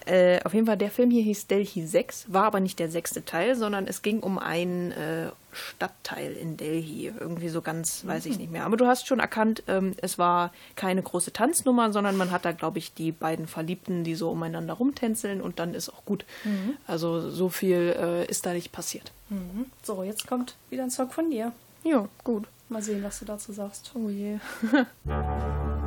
[0.09, 3.27] Äh, auf jeden Fall, der Film hier hieß Delhi 6, war aber nicht der sechste
[3.27, 7.13] Teil, sondern es ging um einen äh, Stadtteil in Delhi.
[7.21, 8.65] Irgendwie so ganz, weiß ich nicht mehr.
[8.65, 12.53] Aber du hast schon erkannt, ähm, es war keine große Tanznummer, sondern man hat da,
[12.53, 16.25] glaube ich, die beiden Verliebten, die so umeinander rumtänzeln und dann ist auch gut.
[16.87, 19.13] Also so viel äh, ist da nicht passiert.
[19.83, 21.53] So, jetzt kommt wieder ein Song von dir.
[21.85, 22.47] Ja, gut.
[22.71, 23.93] Mal sehen, was du dazu sagst.
[23.95, 24.39] Oh je.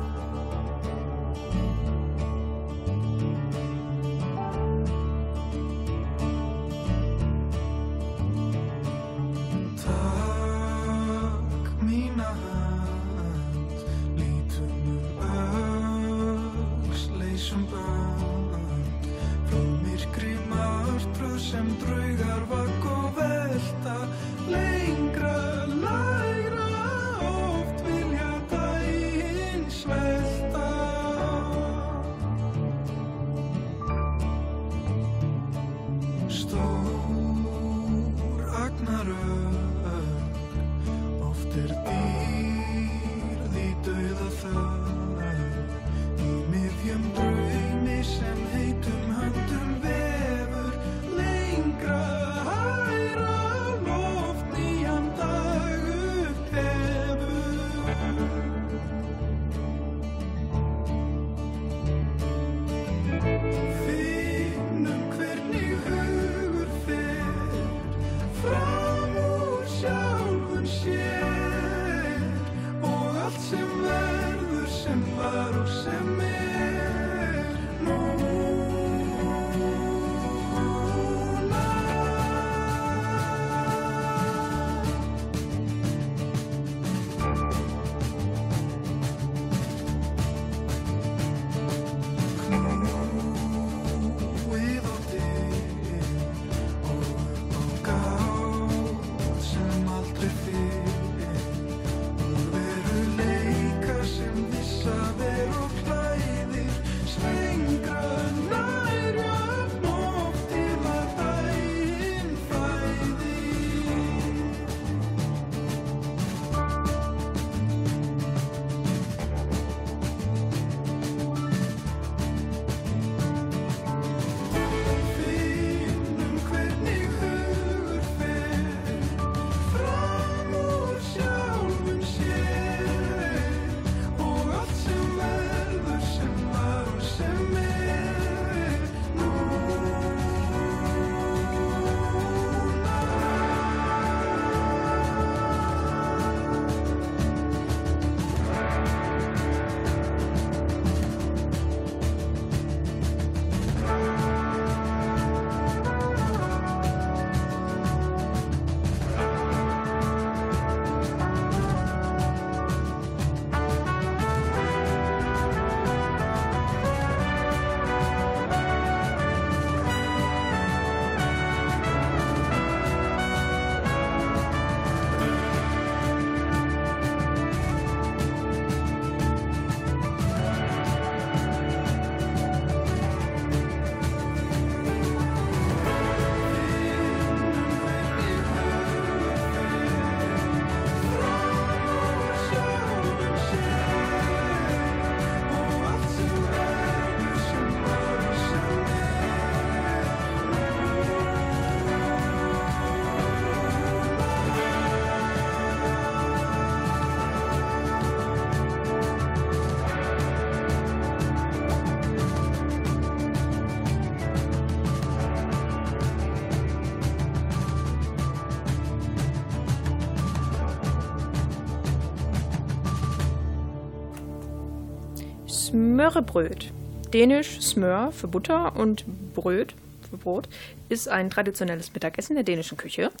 [226.02, 226.72] Smørrebrød.
[227.12, 229.74] Dänisch Smør für Butter und Bröt
[230.10, 230.48] für Brot
[230.88, 233.12] ist ein traditionelles Mittagessen der dänischen Küche.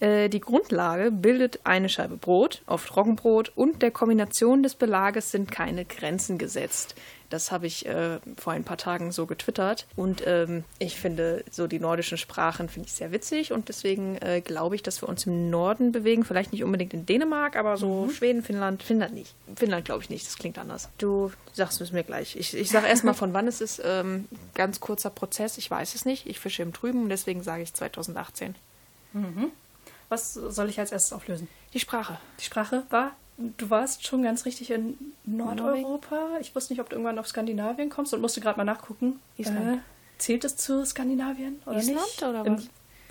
[0.00, 5.50] Äh, Die Grundlage bildet eine Scheibe Brot, oft Roggenbrot, und der Kombination des Belages sind
[5.50, 6.94] keine Grenzen gesetzt.
[7.30, 9.86] Das habe ich äh, vor ein paar Tagen so getwittert.
[9.96, 13.52] Und ähm, ich finde, so die nordischen Sprachen finde ich sehr witzig.
[13.52, 16.24] Und deswegen äh, glaube ich, dass wir uns im Norden bewegen.
[16.24, 18.82] Vielleicht nicht unbedingt in Dänemark, aber so Schweden, Finnland.
[18.82, 19.34] Finnland nicht.
[19.56, 20.26] Finnland glaube ich nicht.
[20.26, 20.88] Das klingt anders.
[20.96, 22.34] Du sagst es mir gleich.
[22.36, 23.82] Ich, ich sage erstmal, von wann es ist.
[23.84, 25.58] Ähm, ganz kurzer Prozess.
[25.58, 26.26] Ich weiß es nicht.
[26.26, 27.02] Ich fische im Trüben.
[27.02, 28.54] Und deswegen sage ich 2018.
[30.08, 31.48] Was soll ich als erstes auflösen?
[31.74, 32.18] Die Sprache.
[32.40, 36.38] Die Sprache war, du warst schon ganz richtig in Nordeuropa.
[36.40, 39.20] Ich wusste nicht, ob du irgendwann auf Skandinavien kommst und musste gerade mal nachgucken.
[39.36, 39.78] Island.
[39.78, 39.80] Äh,
[40.18, 42.22] zählt es zu Skandinavien oder Island nicht?
[42.22, 42.68] oder Im was?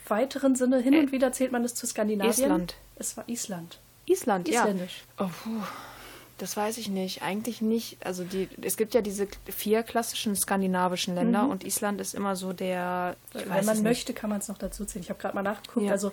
[0.07, 2.31] weiteren Sinne, hin und wieder zählt man es zu Skandinavien.
[2.31, 2.75] Island.
[2.95, 3.79] Es war Island.
[4.05, 4.61] Island, ja.
[4.61, 5.03] Isländisch.
[5.19, 5.61] Oh, puh.
[6.37, 7.23] Das weiß ich nicht.
[7.23, 8.05] Eigentlich nicht.
[8.05, 12.53] Also die, es gibt ja diese vier klassischen skandinavischen Länder und Island ist immer so
[12.53, 13.15] der.
[13.33, 15.03] Wenn man möchte, kann man es noch dazu zählen.
[15.03, 15.87] Ich habe gerade mal nachgeguckt.
[15.87, 15.93] Ja.
[15.93, 16.11] Also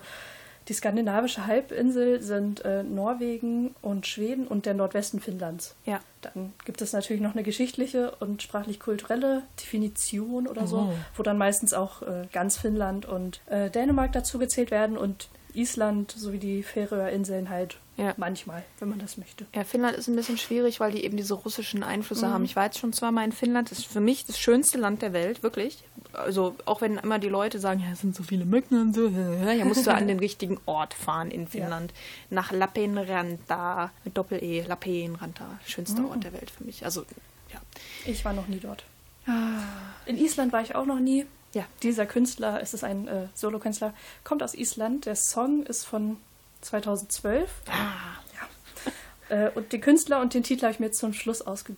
[0.67, 5.75] Die skandinavische Halbinsel sind äh, Norwegen und Schweden und der Nordwesten Finnlands.
[5.85, 5.99] Ja.
[6.21, 10.93] Dann gibt es natürlich noch eine geschichtliche und sprachlich-kulturelle Definition oder so, Oh.
[11.15, 16.11] wo dann meistens auch äh, ganz Finnland und äh, Dänemark dazu gezählt werden und Island
[16.11, 18.13] sowie die Färöerinseln halt Ja.
[18.17, 19.45] manchmal, wenn man das möchte.
[19.55, 22.31] Ja, Finnland ist ein bisschen schwierig, weil die eben diese russischen Einflüsse Mhm.
[22.33, 22.45] haben.
[22.45, 23.71] Ich war jetzt schon zweimal in Finnland.
[23.71, 25.83] Das ist für mich das schönste Land der Welt, wirklich.
[26.11, 29.07] Also auch wenn immer die Leute sagen, ja, es sind so viele Mücken und so,
[29.07, 31.93] ja, musst du an den richtigen Ort fahren in Finnland.
[32.29, 35.59] Nach Lappeenranta, mit Doppel-E, Lappeenranta.
[35.65, 36.09] Schönster Mhm.
[36.09, 36.83] Ort der Welt für mich.
[36.85, 37.01] Also,
[37.53, 37.59] ja.
[38.05, 38.83] Ich war noch nie dort.
[40.05, 41.25] In Island war ich auch noch nie.
[41.53, 41.63] Ja.
[41.83, 43.93] Dieser Künstler, es ist ein äh, Solokünstler,
[44.23, 45.05] kommt aus Island.
[45.05, 46.17] Der Song ist von
[46.65, 47.49] 2012.
[47.67, 49.35] Ja.
[49.35, 51.75] Äh, und den Künstler und den Titel habe ich mir zum Schluss ausge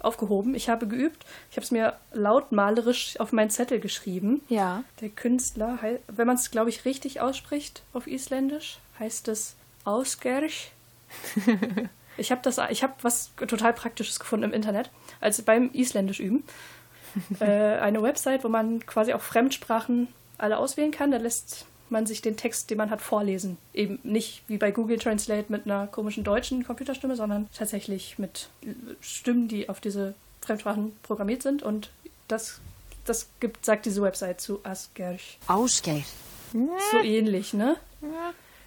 [0.00, 0.54] aufgehoben.
[0.54, 1.24] Ich habe geübt.
[1.50, 4.42] Ich habe es mir lautmalerisch auf meinen Zettel geschrieben.
[4.50, 4.84] Ja.
[5.00, 10.72] Der Künstler, wenn man es, glaube ich, richtig ausspricht auf Isländisch, heißt es Ausgerch.
[12.18, 14.90] ich habe das, ich habe was total Praktisches gefunden im Internet,
[15.20, 16.44] als beim Isländisch üben.
[17.40, 21.10] äh, eine Website, wo man quasi auch Fremdsprachen alle auswählen kann.
[21.10, 23.58] Da lässt man sich den Text, den man hat, vorlesen.
[23.74, 28.48] Eben nicht wie bei Google Translate mit einer komischen deutschen Computerstimme, sondern tatsächlich mit
[29.00, 31.62] Stimmen, die auf diese Fremdsprachen programmiert sind.
[31.62, 31.90] Und
[32.28, 32.60] das,
[33.04, 35.38] das gibt, sagt diese Website zu Asgerch.
[35.46, 36.02] Ausgeir.
[36.52, 37.76] So ähnlich, ne?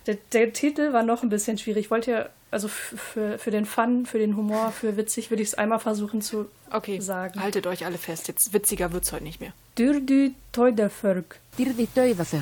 [0.06, 1.86] Der, der Titel war noch ein bisschen schwierig.
[1.86, 5.44] Ich wollte ja, also f- für, für den Fun, für den Humor, für witzig, würde
[5.44, 7.42] ich es einmal versuchen zu Okay, sagen.
[7.42, 8.28] haltet euch alle fest.
[8.28, 9.54] Jetzt witziger wird es heute nicht mehr.
[9.78, 11.40] Dürdi Toiderförg.
[11.58, 12.42] Dirvi Töiväfö.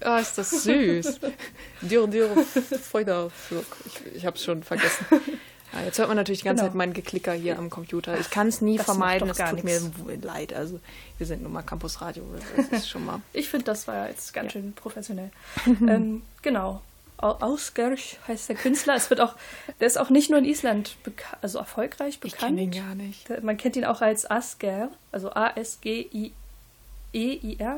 [0.00, 1.20] Ah, ist das süß.
[1.80, 2.28] dir, dir,
[2.82, 3.30] Freude.
[3.86, 5.06] Ich, ich habe es schon vergessen.
[5.72, 6.70] Ja, jetzt hört man natürlich die ganze Genau.
[6.72, 8.18] Zeit mein Geklicker hier am Computer.
[8.20, 9.30] Ich kann es nie Das vermeiden.
[9.30, 9.90] Es tut nichts.
[10.04, 10.52] mir leid.
[10.52, 10.78] Also
[11.18, 12.22] wir sind nun mal Campus Radio.
[12.56, 13.20] Das ist schon mal.
[13.32, 14.60] Ich finde, das war jetzt ganz Ja.
[14.60, 15.30] schön professionell.
[15.66, 16.82] ähm, genau.
[17.18, 18.94] Au- Ausgerch heißt der Künstler.
[18.96, 19.34] Es wird auch,
[19.80, 22.40] der ist auch nicht nur in Island beka- also erfolgreich Ich bekannt.
[22.56, 23.28] kenne ihn gar nicht.
[23.42, 26.34] Man kennt ihn auch als Asger, also A-S-G-I-E-I-R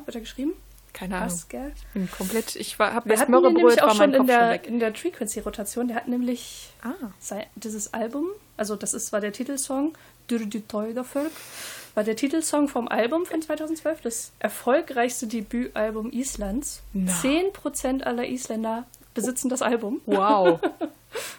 [0.07, 0.53] wird er geschrieben.
[0.93, 1.29] Keine Ahnung.
[1.29, 1.71] Asger.
[1.77, 2.57] Ich bin komplett.
[2.57, 5.89] Ich war, habe das ihn nämlich Mörrebröt, auch schon in schon der, in der Frequency-Rotation.
[5.89, 8.27] Der hat nämlich Ah, sein, dieses Album,
[8.57, 9.93] also das ist, war der Titelsong,
[10.31, 11.33] Dürdytoidafölk,
[11.95, 16.81] war der Titelsong vom Album von 2012, das erfolgreichste Debütalbum Islands.
[16.95, 17.13] Na.
[17.13, 20.01] 10% aller Isländer besitzen das Album.
[20.07, 20.61] wow.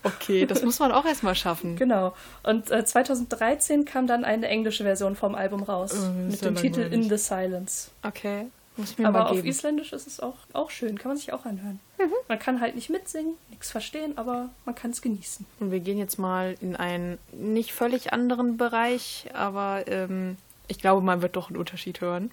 [0.03, 1.75] Okay, das muss man auch erstmal schaffen.
[1.75, 2.15] Genau.
[2.43, 5.93] Und äh, 2013 kam dann eine englische Version vom Album raus.
[5.93, 6.81] Ist mit dem Titel.
[6.81, 7.91] In the Silence.
[8.03, 9.47] Okay, muss ich mir Aber mal auf geben.
[9.47, 11.79] Isländisch ist es auch, auch schön, kann man sich auch anhören.
[11.99, 12.13] Mhm.
[12.27, 15.45] Man kann halt nicht mitsingen, nichts verstehen, aber man kann es genießen.
[15.59, 21.01] Und wir gehen jetzt mal in einen nicht völlig anderen Bereich, aber ähm, ich glaube,
[21.01, 22.31] man wird doch einen Unterschied hören.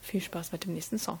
[0.00, 1.18] Viel Spaß mit dem nächsten Song.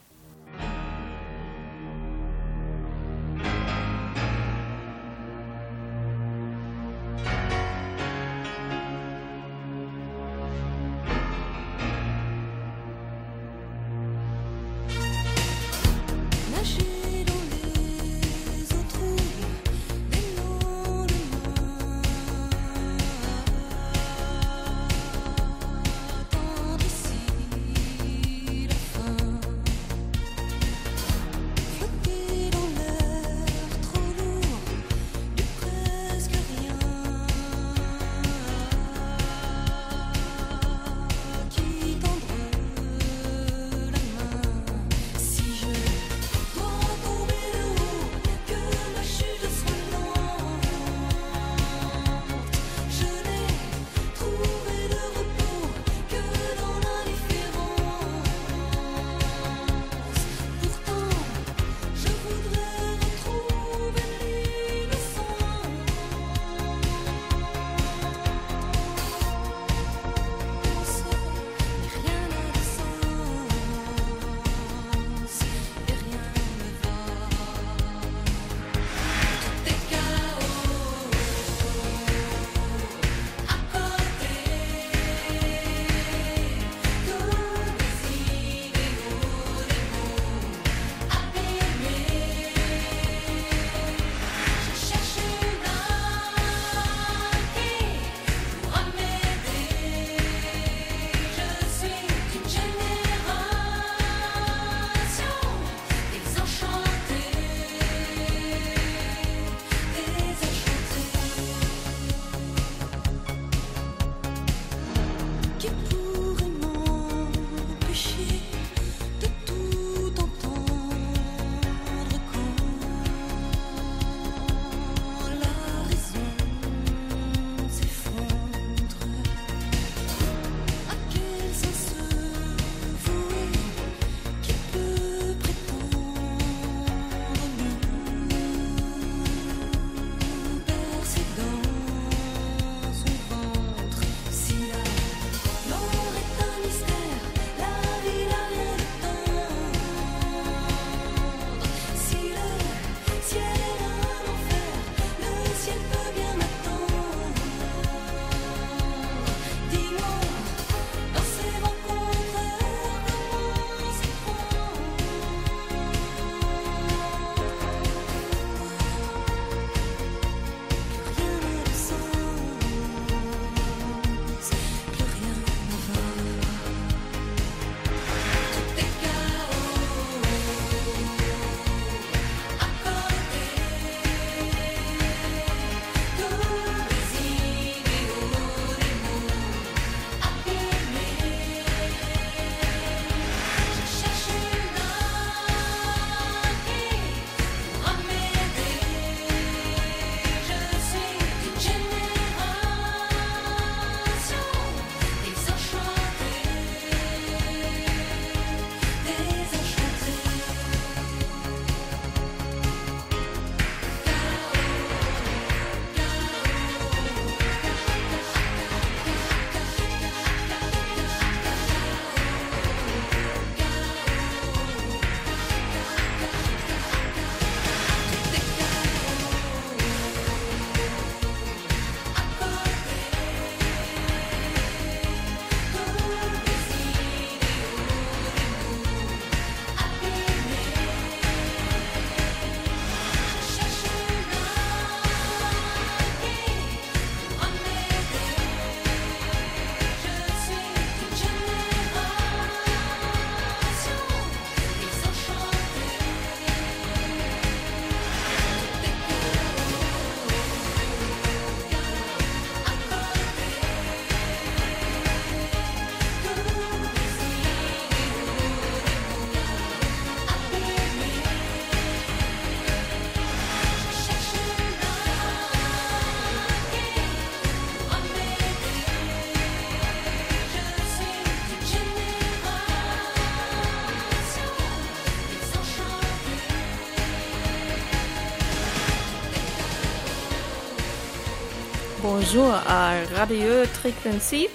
[292.34, 294.48] Bonjour à Radio Frequency.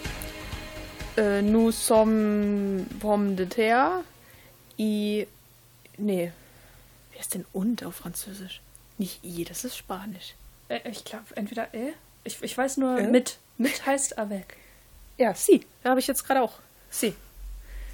[1.20, 4.02] Euh, nous sommes pommes de terre.
[4.80, 5.28] I.
[6.00, 6.32] Nee.
[7.12, 8.62] Wer ist denn und auf Französisch?
[8.98, 10.34] Nicht I, das ist Spanisch.
[10.70, 11.92] Äh, ich glaube, entweder äh.
[12.24, 13.12] Ich, ich weiß nur, Äh?
[13.12, 13.38] mit.
[13.60, 14.58] Mit heißt avec.
[15.20, 15.64] Ja, si.
[15.84, 16.54] Da habe ich jetzt gerade auch.
[16.90, 17.14] Si.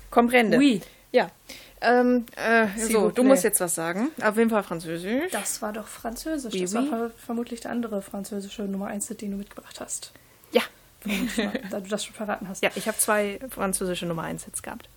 [0.09, 0.57] Comprende.
[0.59, 0.81] Oui.
[1.11, 1.29] Ja.
[1.83, 4.09] Ähm, äh, so, du musst jetzt was sagen.
[4.21, 5.31] Auf jeden Fall Französisch.
[5.31, 6.53] Das war doch Französisch.
[6.53, 10.13] Oui, das war ver vermutlich der andere französische Nummer 1, den du mitgebracht hast.
[10.51, 10.61] Ja.
[11.03, 12.63] Mal, da du das schon verraten hast.
[12.63, 14.87] Ja, ich habe zwei französische Nummer 1 Hits gehabt.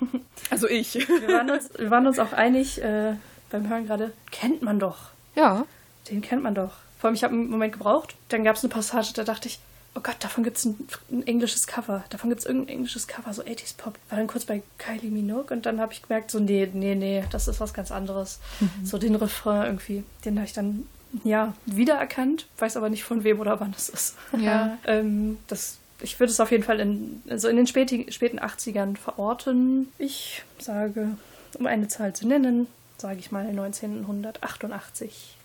[0.48, 0.94] Also ich.
[0.94, 3.14] Wir, waren uns, wir waren uns auch einig äh,
[3.50, 5.10] beim Hören gerade, kennt man doch.
[5.36, 5.64] Ja.
[6.10, 6.72] Den kennt man doch.
[6.98, 8.16] Vor allem, ich habe einen Moment gebraucht.
[8.30, 9.60] Dann gab es eine Passage, da dachte ich,
[9.94, 12.04] oh Gott, davon gibt es ein, ein englisches Cover.
[12.10, 13.98] Davon gibt es irgendein englisches Cover, so 80s Pop.
[14.08, 17.24] War dann kurz bei Kylie Minogue und dann habe ich gemerkt, so, nee, nee, nee,
[17.30, 18.38] das ist was ganz anderes.
[18.84, 20.86] So den Refrain irgendwie, den habe ich dann,
[21.24, 24.16] ja, wiedererkannt, weiß aber nicht von wem oder wann es ist.
[24.38, 24.78] Ja.
[24.84, 28.96] ähm, das, ich würde es auf jeden Fall in, also in den späti, späten 80ern
[28.96, 29.88] verorten.
[29.98, 31.16] Ich sage,
[31.58, 35.36] um eine Zahl zu nennen, sage ich mal 1988.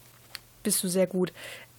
[0.63, 1.31] Bist du sehr gut.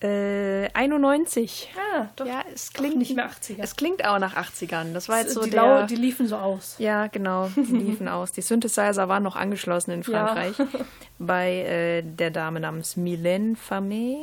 [0.07, 1.71] Äh, 91.
[1.77, 2.27] Ah, doch.
[2.27, 3.57] Ja, es Doch klingt nicht mehr 80er.
[3.59, 4.93] Es klingt auch nach 80ern.
[4.93, 5.63] Das war jetzt so die, der...
[5.63, 6.77] Lau, die liefen so aus.
[6.79, 7.49] ja, genau.
[7.57, 8.33] Die liefen aus.
[8.33, 10.05] Die Synthesizer waren noch angeschlossen in Ja.
[10.27, 10.55] Frankreich.
[11.19, 14.17] Bei äh, der Dame namens Mylène Famé.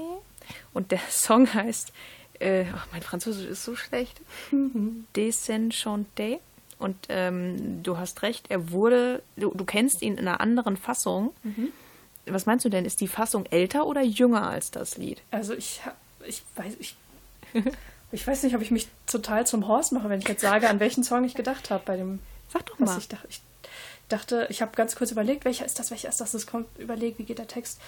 [0.74, 1.92] Und der Song heißt...
[2.40, 4.20] Äh, ach, mein Französisch ist so schlecht.
[5.16, 6.40] Desenchanté.
[6.80, 9.22] Und ähm, du hast recht, er wurde...
[9.38, 11.34] Du, du kennst ihn in einer anderen Fassung.
[12.26, 12.86] Was meinst du denn?
[12.86, 15.22] Ist die Fassung älter oder jünger als das Lied?
[15.32, 15.82] Also ich,
[16.26, 16.96] ich weiß, ich,
[18.12, 20.80] ich weiß nicht, ob ich mich total zum Horst mache, wenn ich jetzt sage, an
[20.80, 22.20] welchen Song ich gedacht habe bei dem,
[22.52, 22.98] Sag doch was mal.
[23.00, 23.28] ich dachte.
[23.30, 23.42] Ich
[24.10, 27.20] dachte, ich habe ganz kurz überlegt, welcher ist das, welcher ist das, es kommt, überlegt,
[27.20, 27.80] wie geht der Text,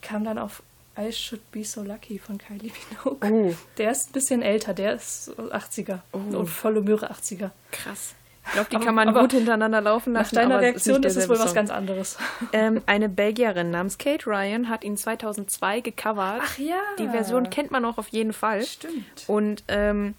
[0.00, 0.62] kam dann auf
[0.98, 3.18] I Should Be So Lucky von Kylie Minogue.
[3.30, 3.54] Oh.
[3.76, 6.18] Der ist ein bisschen älter, der ist 80er Oh.
[6.18, 7.50] und volle Möhre 80er.
[7.70, 8.14] Krass.
[8.46, 10.34] Ich glaube, die Aber- kann man gut hintereinander laufen Nach lassen.
[10.36, 11.54] deiner aber Reaktion nicht ist es wohl derselbe was Song.
[11.56, 12.16] ganz anderes.
[12.52, 16.42] Ähm, eine Belgierin namens Kate Ryan hat ihn 2002 gecovert.
[16.44, 16.76] Ach ja.
[16.98, 18.62] Die Version kennt man auch auf jeden Fall.
[18.62, 19.24] Stimmt.
[19.26, 20.14] Und ähm,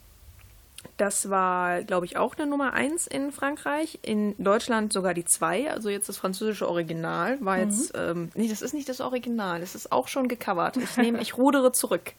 [0.97, 3.99] das war, glaube ich, auch eine Nummer 1 in Frankreich.
[4.01, 5.71] In Deutschland sogar die 2.
[5.71, 7.93] Also jetzt das französische Original war jetzt.
[7.95, 9.59] Ähm, nee, das ist nicht das Original.
[9.59, 10.77] Das ist auch schon gecovert.
[10.77, 12.13] Ich nehme, ich rudere zurück.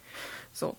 [0.52, 0.74] So.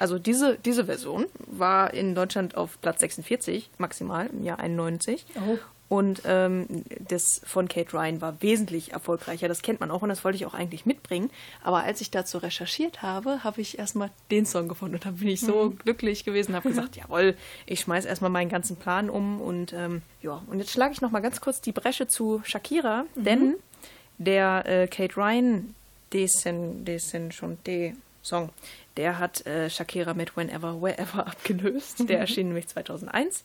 [0.00, 5.26] Also diese, diese Version war in Deutschland auf Platz 46 maximal im Jahr 91.
[5.36, 5.58] Oh.
[5.90, 9.46] Und ähm, das von Kate Ryan war wesentlich erfolgreicher.
[9.46, 11.30] Das kennt man auch und das wollte ich auch eigentlich mitbringen.
[11.62, 14.94] Aber als ich dazu recherchiert habe, habe ich erstmal den Song gefunden.
[14.94, 17.36] Und dann bin ich so glücklich gewesen und habe gesagt, jawohl,
[17.66, 19.38] ich schmeiß erstmal meinen ganzen Plan um.
[19.38, 23.04] Und ähm, ja, und jetzt schlage ich noch mal ganz kurz die Bresche zu Shakira,
[23.16, 23.56] denn
[24.16, 25.74] der äh, Kate Ryan
[26.10, 28.50] Desen, Desen Chanté Song,
[28.96, 32.08] der hat äh, Shakira mit Whenever, Wherever abgelöst.
[32.08, 33.44] Der erschien nämlich 2001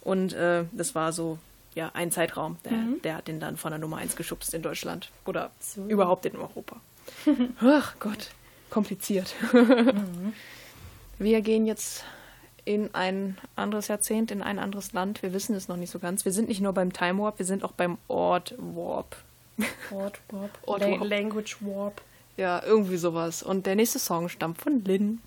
[0.00, 1.38] und äh, das war so
[1.74, 2.56] ja ein Zeitraum.
[2.64, 5.50] Der, der hat den dann von der Nummer 1 geschubst in Deutschland oder
[5.88, 6.76] überhaupt in Europa.
[7.60, 8.30] Ach Gott,
[8.70, 9.34] kompliziert.
[11.18, 12.04] Wir gehen jetzt
[12.64, 15.22] in ein anderes Jahrzehnt, in ein anderes Land.
[15.22, 16.24] Wir wissen es noch nicht so ganz.
[16.24, 19.16] Wir sind nicht nur beim Time Warp, wir sind auch beim Ort Warp.
[19.90, 20.50] Wort Warp.
[20.62, 21.04] Ort Warp.
[21.04, 22.00] Language Warp.
[22.36, 23.42] Ja, irgendwie sowas.
[23.42, 25.20] Und der nächste Song stammt von Lynn.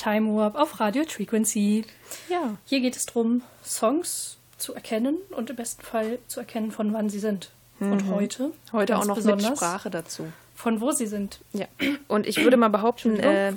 [0.00, 1.84] Time Warp auf Radio Frequency.
[2.30, 2.56] Ja.
[2.64, 7.10] Hier geht es darum, Songs zu erkennen und im besten Fall zu erkennen, von wann
[7.10, 7.50] sie sind.
[7.80, 8.48] Und heute.
[8.48, 8.52] Mhm.
[8.72, 10.26] Heute auch noch besonders, mit Sprache dazu.
[10.54, 11.40] Von wo sie sind.
[11.52, 11.66] Ja.
[12.08, 13.52] Und ich würde mal behaupten, äh,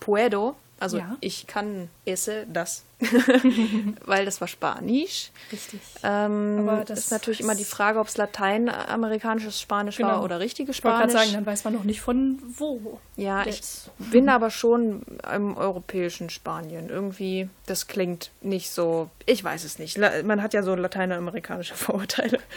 [0.00, 1.16] puedo, also Ja.
[1.20, 2.82] ich kann esse das,
[4.06, 5.30] weil das war Spanisch.
[5.50, 5.80] Richtig.
[6.02, 10.24] Ähm, Aber das ist natürlich immer die Frage, ob es lateinamerikanisches Spanisch war Genau.
[10.24, 11.28] oder richtiges Ich wollte gerade Spanisch.
[11.30, 13.00] sagen, dann weiß man noch nicht von wo.
[13.16, 13.90] ja, ich jetzt.
[14.10, 15.02] bin aber schon
[15.34, 16.88] im europäischen Spanien.
[16.88, 19.10] Irgendwie, das klingt nicht so.
[19.26, 19.98] Ich weiß es nicht.
[20.24, 22.38] Man hat ja so lateinamerikanische Vorurteile.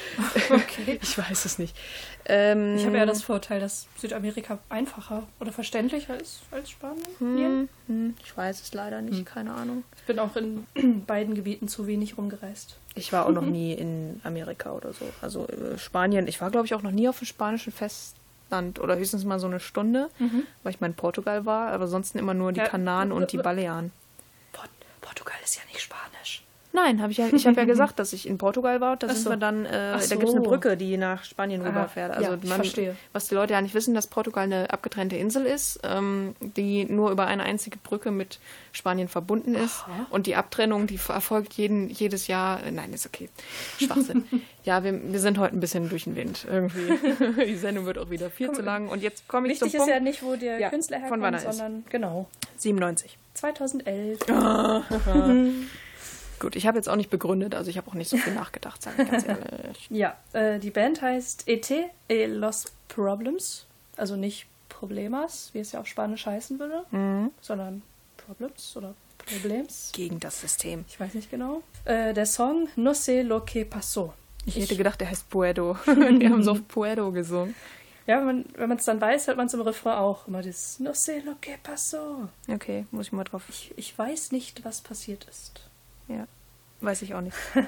[0.50, 1.00] Okay.
[1.02, 1.76] ich weiß es nicht.
[2.28, 7.70] Ähm, Ich habe ja das Vorteil, dass Südamerika einfacher oder verständlicher ist als Spanien.
[7.88, 9.26] hm, ich weiß es leider nicht, Hm.
[9.26, 9.84] keine Ahnung.
[9.98, 10.66] Ich bin auch in
[11.08, 12.78] beiden Gebieten zu wenig rumgereist.
[12.96, 15.06] Ich war auch noch nie in Amerika oder so.
[15.22, 16.28] Also äh, Spanien.
[16.28, 19.48] Ich war, glaube ich, auch noch nie auf dem spanischen Festland oder höchstens mal so
[19.48, 20.10] eine Stunde,
[20.64, 23.38] weil ich mal in Portugal war, aber sonst immer nur die Ja, Kanaren und die
[23.38, 23.92] Balearen.
[24.54, 24.70] Port
[25.02, 26.44] Portugal ist ja nicht Spanisch.
[26.76, 28.98] Nein, habe ich ja, ich habe ja gesagt, dass ich in Portugal war.
[28.98, 29.30] Da Ach sind so.
[29.32, 30.50] wir dann, äh, Ach da gibt es eine so.
[30.50, 32.12] Brücke, die nach Spanien Aha, rüberfährt.
[32.12, 32.96] Also ja, ich verstehe.
[33.14, 37.12] was die Leute ja nicht wissen, dass Portugal eine abgetrennte Insel ist, ähm, die nur
[37.12, 38.40] über eine einzige Brücke mit
[38.74, 39.84] Spanien verbunden ist.
[39.88, 40.08] Aha.
[40.10, 42.62] Und die Abtrennung, die erfolgt jeden, jedes Jahr.
[42.64, 43.30] äh, Nein, ist okay.
[43.80, 44.26] Schwachsinn.
[44.66, 47.46] ja, wir, wir sind heute ein bisschen durch den Wind irgendwie.
[47.46, 48.90] die Sendung wird auch wieder viel zu lang.
[48.90, 50.10] Und jetzt komme ich Wichtig zum ist ja Punkt.
[50.10, 51.44] nicht, wo der Ja, Künstler herkommt, er ist.
[51.44, 53.18] sondern genau 97.
[53.36, 54.20] 2011.
[56.40, 58.82] Gut, ich habe jetzt auch nicht begründet, also ich habe auch nicht so viel nachgedacht,
[58.82, 59.88] sage ich ganz ehrlich.
[59.90, 61.72] Ja, äh, die Band heißt ET
[62.10, 63.66] e Los Problems.
[63.98, 67.32] Also nicht Problemas, wie es ja auf Spanisch heißen würde, Mhm.
[67.42, 67.82] sondern
[68.18, 69.92] Problems oder Problems.
[69.94, 70.86] Gegen das System.
[70.88, 71.64] Ich weiß nicht genau.
[71.86, 74.14] Äh, der Song No sé lo que pasó.
[74.46, 75.78] Ich hätte gedacht, der heißt Puedo.
[75.88, 77.56] Die haben so oft Puedo gesungen.
[78.06, 80.44] Ja, wenn man wenn man es dann weiß, hört man es im Refrain auch immer
[80.44, 82.28] das No sé lo que pasó.
[82.48, 83.44] Okay, muss ich mal drauf.
[83.50, 85.62] Ich, ich weiß nicht, was passiert ist.
[86.08, 86.28] Ja,
[86.82, 87.38] weiß ich auch nicht.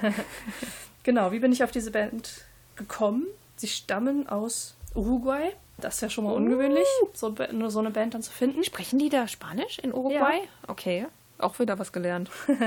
[1.04, 2.44] Genau, wie bin ich auf diese Band
[2.76, 3.26] gekommen?
[3.56, 5.52] Sie stammen aus Uruguay.
[5.78, 8.62] Das ist ja schon mal ungewöhnlich, so, nur so eine Band dann zu finden.
[8.62, 10.40] Sprechen die da Spanisch in Uruguay?
[10.66, 11.06] Okay,
[11.38, 12.30] auch wieder was gelernt.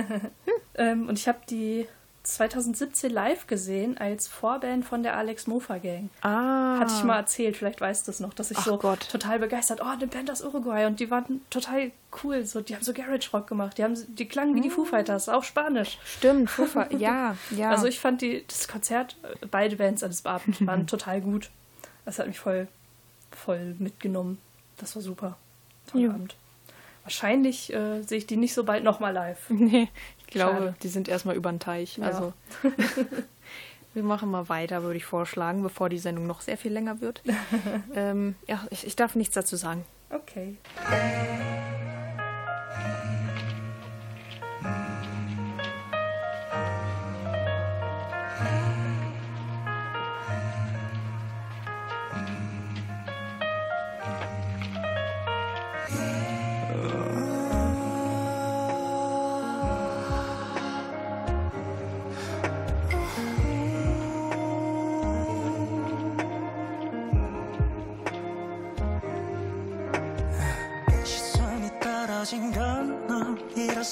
[0.73, 1.85] Ähm, und ich habe die
[2.23, 6.09] 2017 live gesehen als Vorband von der Alex Mofa Gang.
[6.21, 6.77] Ah.
[6.79, 9.09] Hatte ich mal erzählt, vielleicht weißt du es noch, dass ich Ach so Gott.
[9.09, 11.91] total begeistert, oh, eine Band aus Uruguay und die waren total
[12.23, 14.85] cool, so, die haben so Garage Rock gemacht, die haben, die klangen wie die Foo
[14.85, 15.97] Fighters, auch Spanisch.
[16.05, 16.87] Stimmt, Fufa.
[16.97, 17.71] ja, ja.
[17.71, 19.17] Also ich fand die, das Konzert,
[19.49, 21.49] beide Bands an diesem Abend waren total gut.
[22.05, 22.67] Das hat mich voll,
[23.31, 24.37] voll mitgenommen.
[24.77, 25.37] Das war super.
[25.91, 26.09] Toller Ja.
[26.11, 26.35] Abend.
[27.03, 29.49] Wahrscheinlich äh, sehe ich die nicht so bald nochmal live.
[29.49, 29.89] nee,
[30.31, 30.75] glaube, Schade.
[30.81, 31.97] die sind erstmal über den Teich.
[31.97, 32.05] Ja.
[32.05, 32.33] Also.
[33.93, 37.21] Wir machen mal weiter, würde ich vorschlagen, bevor die Sendung noch sehr viel länger wird.
[37.95, 39.83] ähm, ja, ich, ich darf nichts dazu sagen.
[40.09, 40.57] Okay.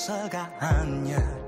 [0.10, 1.39] 서가 아니야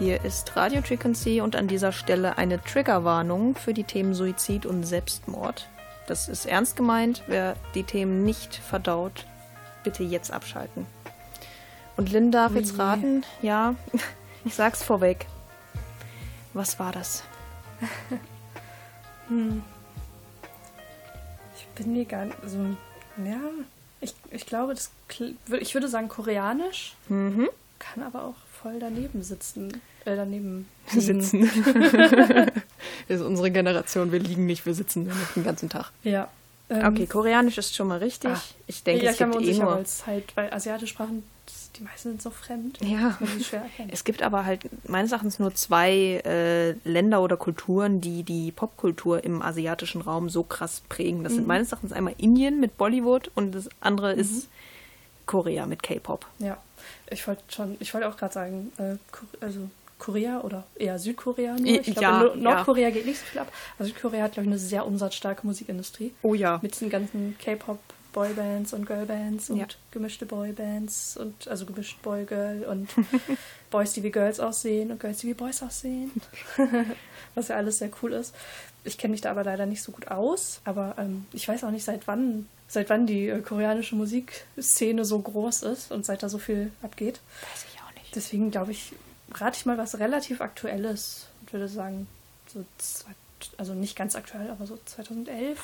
[0.00, 4.84] Hier ist Radio Frequency und an dieser Stelle eine Triggerwarnung für die Themen Suizid und
[4.84, 5.68] Selbstmord.
[6.06, 7.22] Das ist ernst gemeint.
[7.26, 9.26] Wer die Themen nicht verdaut,
[9.84, 10.86] bitte jetzt abschalten.
[11.98, 13.74] Und Lynn darf jetzt raten, ja,
[14.46, 15.26] ich sag's vorweg.
[16.54, 17.22] Was war das?
[21.56, 22.36] Ich bin mir gar nicht.
[22.42, 22.58] Also,
[23.24, 23.40] ja,
[24.00, 24.90] ich, ich glaube, das.
[25.60, 26.96] Ich würde sagen koreanisch.
[27.08, 27.48] Mhm.
[27.78, 29.80] Kann aber auch voll daneben sitzen.
[30.04, 30.66] Äh, daneben.
[30.86, 31.42] Sitzen.
[33.08, 34.12] das ist unsere Generation.
[34.12, 35.92] Wir liegen nicht, wir sitzen nur noch den ganzen Tag.
[36.02, 36.28] Ja.
[36.68, 38.30] Ähm, Okay, Koreanisch ist schon mal richtig.
[38.30, 38.40] Ah.
[38.66, 39.84] Ich denke, ja, es gibt eh nur.
[40.06, 41.22] halt, weil asiatische Sprachen,
[41.76, 42.78] die meisten sind so fremd.
[42.82, 43.18] Ja.
[43.88, 49.24] Es gibt aber halt meines Erachtens nur zwei äh, Länder oder Kulturen, die die Popkultur
[49.24, 51.24] im asiatischen Raum so krass prägen.
[51.24, 54.48] Das sind meines Erachtens einmal Indien mit Bollywood und das andere ist
[55.26, 56.26] Korea mit K-Pop.
[56.38, 56.56] Ja,
[57.10, 58.96] ich wollte schon, ich wollte auch gerade sagen, äh,
[59.40, 59.68] also
[60.00, 61.54] Korea oder eher Südkorea.
[61.56, 61.66] Nur.
[61.66, 62.42] Ich glaube, Ja, in Nord- ja.
[62.42, 63.52] Nordkorea geht nicht so viel ab.
[63.78, 66.12] Aber Südkorea hat, glaube ich, eine sehr umsatzstarke Musikindustrie.
[66.22, 66.58] Oh ja.
[66.62, 67.78] Mit diesen ganzen K-Pop
[68.12, 69.66] Boybands und Girlbands und Ja.
[69.92, 72.88] gemischte Boybands und also gemischt Boy-Girl und
[73.70, 76.10] Boys, die wie Girls aussehen und Girls, die wie Boys aussehen.
[77.36, 78.34] Was ja alles sehr cool ist.
[78.82, 81.70] Ich kenne mich da aber leider nicht so gut aus, aber ähm, ich weiß auch
[81.70, 86.28] nicht, seit wann, seit wann die äh, koreanische Musikszene so groß ist und seit da
[86.28, 87.20] so viel abgeht.
[87.52, 88.16] Weiß ich auch nicht.
[88.16, 88.92] Deswegen glaube ich,
[89.34, 92.06] rate ich mal was relativ Aktuelles und würde sagen,
[92.46, 93.10] so zwei,
[93.58, 95.60] also nicht ganz aktuell, aber so 2011.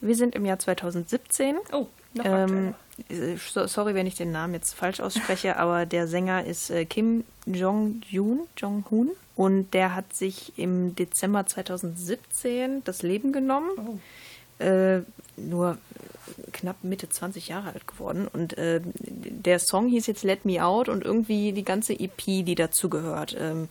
[0.00, 1.56] Wir sind im Jahr 2017.
[1.72, 2.74] Oh, noch Ähm,
[3.08, 3.32] aktueller.
[3.34, 6.84] äh, so- sorry, wenn ich den Namen jetzt falsch ausspreche, aber der Sänger ist äh,
[6.86, 9.10] Kim Jong-Yoon, Jong-Hoon.
[9.36, 13.70] Und der hat sich im Dezember 2017 das Leben genommen.
[13.76, 13.98] Oh.
[14.58, 15.00] Äh,
[15.36, 15.78] nur
[16.52, 18.28] knapp Mitte 20 Jahre alt geworden.
[18.32, 22.54] Und äh, der Song hieß jetzt Let Me Out und irgendwie die ganze EP, die
[22.54, 23.68] dazugehört, ähm,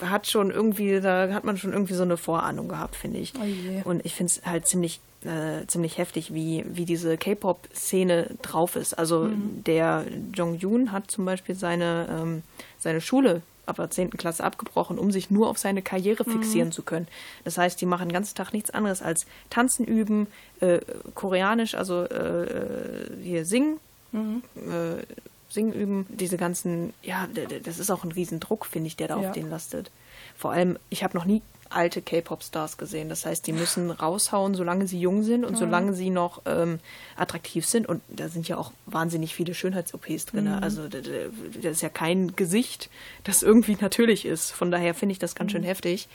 [0.00, 3.32] hat schon irgendwie, da hat man schon irgendwie so eine Vorahnung gehabt, finde ich.
[3.36, 3.88] Oh.
[3.90, 8.94] Und ich finde es halt ziemlich, äh, ziemlich heftig, wie, wie diese K-Pop-Szene drauf ist.
[8.98, 9.64] Also Mhm.
[9.64, 10.04] der
[10.34, 12.42] Jong-Yoon hat zum Beispiel seine, ähm,
[12.78, 14.10] seine Schule ab der 10.
[14.16, 16.32] Klasse abgebrochen, um sich nur auf seine Karriere Mhm.
[16.32, 17.08] fixieren zu können.
[17.44, 20.26] Das heißt, die machen den ganzen Tag nichts anderes als tanzen üben,
[20.60, 20.80] äh,
[21.14, 23.78] koreanisch, also äh, hier singen,
[24.12, 24.42] Mhm.
[24.56, 25.02] äh,
[25.50, 26.06] singen üben.
[26.08, 27.28] Diese ganzen, ja,
[27.64, 29.28] das ist auch ein Riesendruck, finde ich, der da Ja.
[29.28, 29.90] auf denen lastet.
[30.36, 33.08] Vor allem, ich habe noch nie alte K-Pop-Stars gesehen.
[33.08, 36.80] Das heißt, die müssen raushauen, solange sie jung sind und solange sie noch ähm,
[37.16, 37.88] attraktiv sind.
[37.88, 40.48] Und da sind ja auch wahnsinnig viele Schönheits-OPs drin.
[40.48, 41.30] Also d- d-
[41.62, 42.88] das ist ja kein Gesicht,
[43.24, 44.50] das irgendwie natürlich ist.
[44.50, 46.08] Von daher finde ich das ganz schön heftig.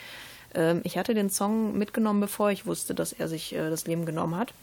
[0.56, 4.06] Ähm, ich hatte den Song mitgenommen, bevor ich wusste, dass er sich äh, das Leben
[4.06, 4.54] genommen hat.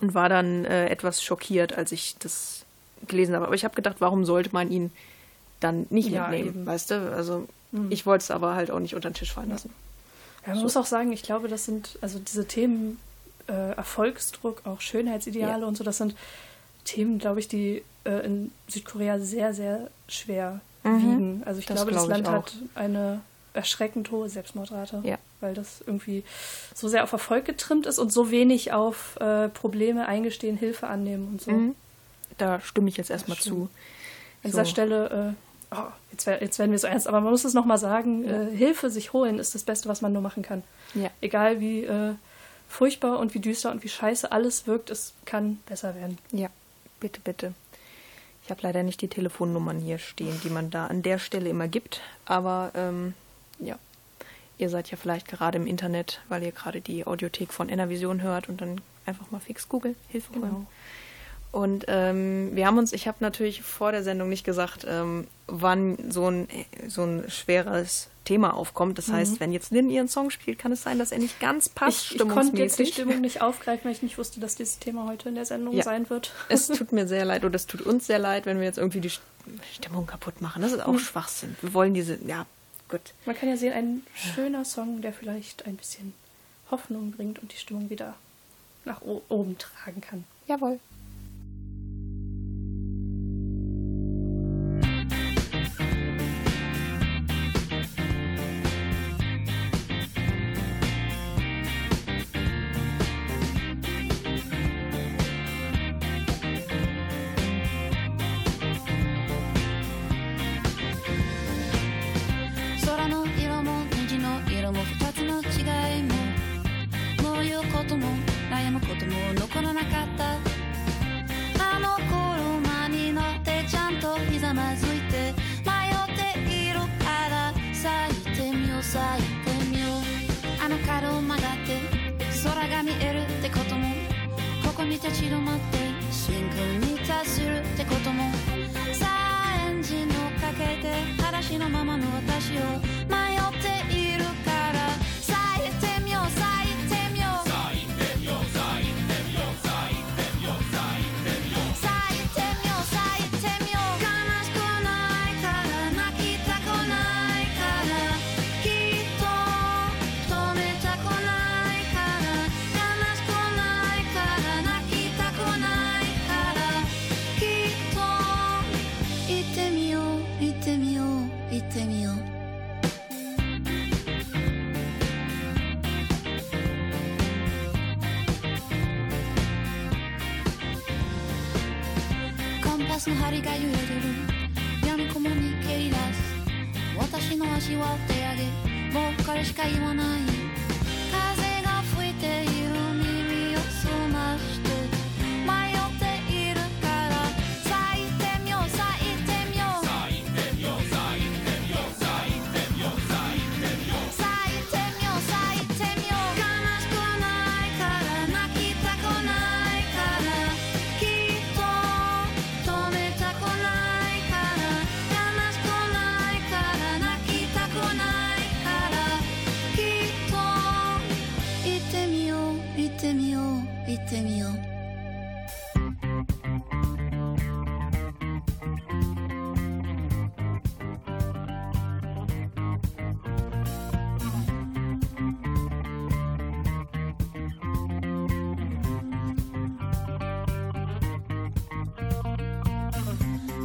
[0.00, 2.64] Und war dann äh, etwas schockiert, als ich das
[3.06, 3.46] gelesen habe.
[3.46, 4.90] Aber ich habe gedacht, warum sollte man ihn
[5.60, 6.66] dann nicht Ja, mitnehmen, eben.
[6.66, 7.12] weißt du?
[7.14, 7.46] Also
[7.90, 9.70] ich wollte es aber halt auch nicht unter den Tisch fallen lassen.
[10.46, 12.98] Ja, man muss auch sagen, ich glaube, das sind, also diese Themen,
[13.48, 15.66] äh, Erfolgsdruck, auch Schönheitsideale Ja.
[15.66, 16.14] und so, das sind
[16.84, 21.42] Themen, glaube ich, die äh, in Südkorea sehr, sehr schwer wiegen.
[21.46, 23.20] Also ich Das glaube, das glaube ich Land hat eine
[23.54, 25.16] erschreckend hohe Selbstmordrate, Ja.
[25.40, 26.24] weil das irgendwie
[26.74, 31.28] so sehr auf Erfolg getrimmt ist und so wenig auf äh, Probleme eingestehen, Hilfe annehmen
[31.28, 31.50] und so.
[31.52, 31.74] Mhm.
[32.36, 33.70] Da stimme ich jetzt erstmal zu.
[34.42, 34.58] An So.
[34.58, 37.78] dieser Stelle, äh, oh, jetzt, jetzt werden wir so ernst, aber man muss es nochmal
[37.78, 38.42] sagen, Ja.
[38.42, 40.62] äh, Hilfe sich holen ist das Beste, was man nur machen kann.
[40.94, 41.10] Ja.
[41.20, 42.14] Egal wie äh,
[42.68, 46.18] furchtbar und wie düster und wie scheiße alles wirkt, es kann besser werden.
[46.32, 46.48] Ja,
[47.00, 47.54] bitte, bitte.
[48.44, 51.66] Ich habe leider nicht die Telefonnummern hier stehen, die man da an der Stelle immer
[51.66, 52.00] gibt.
[52.26, 53.14] Aber ähm,
[53.58, 53.78] ja,
[54.58, 58.48] ihr seid ja vielleicht gerade im Internet, weil ihr gerade die Audiothek von Enervision hört
[58.50, 60.42] und dann einfach mal fix googeln, Hilfe holen.
[60.42, 60.66] Genau.
[61.54, 66.10] Und ähm, wir haben uns, ich habe natürlich vor der Sendung nicht gesagt, ähm, wann
[66.10, 66.48] so ein,
[66.88, 68.98] so ein schweres Thema aufkommt.
[68.98, 71.68] Das heißt, wenn jetzt Lynn ihren Song spielt, kann es sein, dass er nicht ganz
[71.68, 72.86] passt, Ich, ich konnte jetzt die.
[72.86, 75.84] Stimmung nicht aufgreifen, weil ich nicht wusste, dass dieses Thema heute in der Sendung Ja.
[75.84, 76.32] sein wird.
[76.48, 79.00] Es tut mir sehr leid oder es tut uns sehr leid, wenn wir jetzt irgendwie
[79.00, 79.20] die St-
[79.74, 80.60] Stimmung kaputt machen.
[80.62, 81.54] Das ist auch Schwachsinn.
[81.60, 82.46] Wir wollen diese, ja,
[82.88, 83.12] gut.
[83.26, 86.14] Man kann ja sehen, ein schöner Song, der vielleicht ein bisschen
[86.72, 88.14] Hoffnung bringt und die Stimmung wieder
[88.84, 90.24] nach oben tragen kann.
[90.48, 90.80] Jawohl.「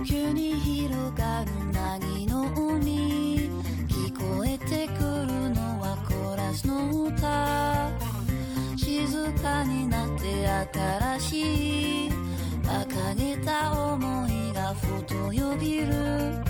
[0.09, 3.51] 急に広がる凪の海
[3.87, 7.91] 聞こえてくるのはコーラスの歌。
[8.75, 10.47] 静かになって
[11.19, 12.09] 新しい
[12.63, 16.48] 馬鹿げた思いがふとよぎる。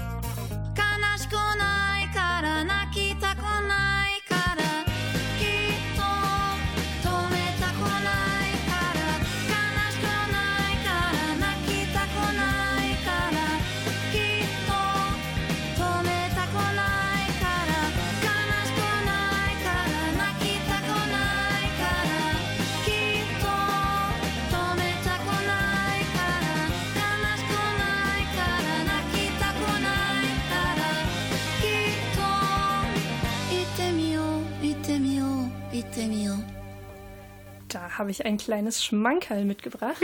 [37.99, 40.01] Habe ich ein kleines Schmankerl mitgebracht,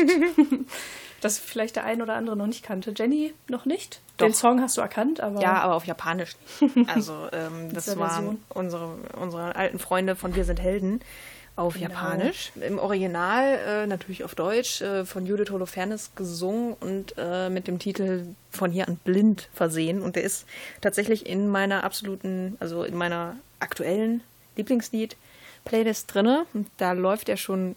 [1.22, 2.94] das vielleicht der ein oder andere noch nicht kannte.
[2.96, 4.02] Jenny noch nicht?
[4.20, 4.36] Den Doch.
[4.38, 6.36] Song hast du erkannt, aber Ja, aber auf Japanisch.
[6.88, 11.02] Also ähm, das waren unsere, unsere alten Freunde von Wir sind Helden
[11.56, 11.88] auf Genau.
[11.88, 12.52] Japanisch.
[12.60, 17.80] Im Original äh, natürlich auf Deutsch äh, von Judith Holofernes gesungen und äh, mit dem
[17.80, 20.02] Titel von hier an blind versehen.
[20.02, 20.46] Und der ist
[20.82, 24.22] tatsächlich in meiner absoluten, also in meiner aktuellen
[24.58, 25.16] Lieblingslied
[25.64, 26.46] Playlist drinne.
[26.54, 27.76] Und da läuft er schon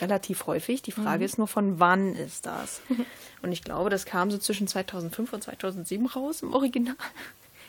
[0.00, 0.82] relativ häufig.
[0.82, 1.24] Die Frage Mhm.
[1.24, 2.80] ist nur, von wann ist das?
[3.42, 6.96] Und ich glaube, das kam so zwischen 2005 und 2007 raus im Original.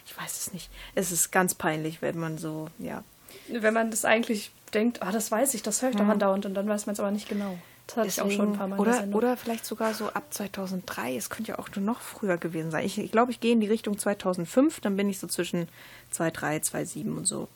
[0.05, 0.69] Ich weiß es nicht.
[0.93, 3.03] Es ist ganz peinlich, wenn man so, ja.
[3.49, 6.53] wenn man das eigentlich denkt, ah, das weiß ich, das höre ich doch andauernd und
[6.53, 7.57] dann weiß man es aber nicht genau.
[7.87, 11.15] Das hatte ich auch schon ein paar Mal oder, oder vielleicht sogar so ab 2003.
[11.17, 12.85] Es könnte ja auch nur noch früher gewesen sein.
[12.85, 14.79] Ich, ich glaube, ich gehe in die Richtung 2005.
[14.79, 15.67] Dann bin ich so zwischen
[16.13, 17.47] 2.3, 2.7 und so.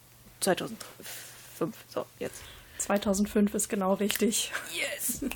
[0.42, 1.74] 2005.
[1.88, 2.42] So, jetzt.
[2.80, 4.52] 2005 ist genau richtig.
[4.74, 5.22] Yes!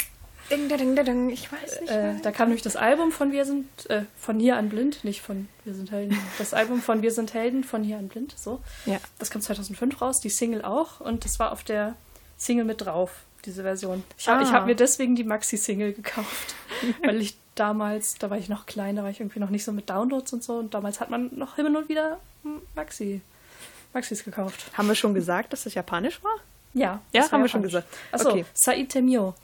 [0.51, 1.29] Ding, ding, ding, ding.
[1.29, 1.89] Ich weiß nicht.
[1.89, 5.21] Äh, da kam nämlich das Album von Wir sind, äh, von hier an blind, nicht
[5.21, 6.17] von Wir sind Helden.
[6.37, 8.61] Das Album von Wir sind Helden, von hier an blind, so.
[8.85, 8.99] Ja.
[9.19, 11.95] Das kam 2005 raus, die Single auch und das war auf der
[12.37, 13.11] Single mit drauf,
[13.45, 14.03] diese Version.
[14.17, 14.51] Ich habe Ah.
[14.51, 16.55] hab mir deswegen die Maxi-Single gekauft,
[17.03, 19.71] weil ich damals, da war ich noch klein, da war ich irgendwie noch nicht so
[19.71, 22.19] mit Downloads und so und damals hat man noch immer und wieder
[22.75, 23.21] Maxi,
[23.93, 24.65] Maxis gekauft.
[24.73, 26.35] Haben wir schon gesagt, dass das japanisch war?
[26.73, 27.87] Ja, Ja, haben wir schon gesagt.
[28.11, 28.45] Achso, Okay.
[28.53, 29.35] Said Temio.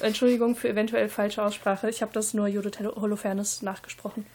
[0.00, 1.88] Entschuldigung für eventuell falsche Aussprache.
[1.88, 4.26] Ich habe das nur Judith Holofernes nachgesprochen.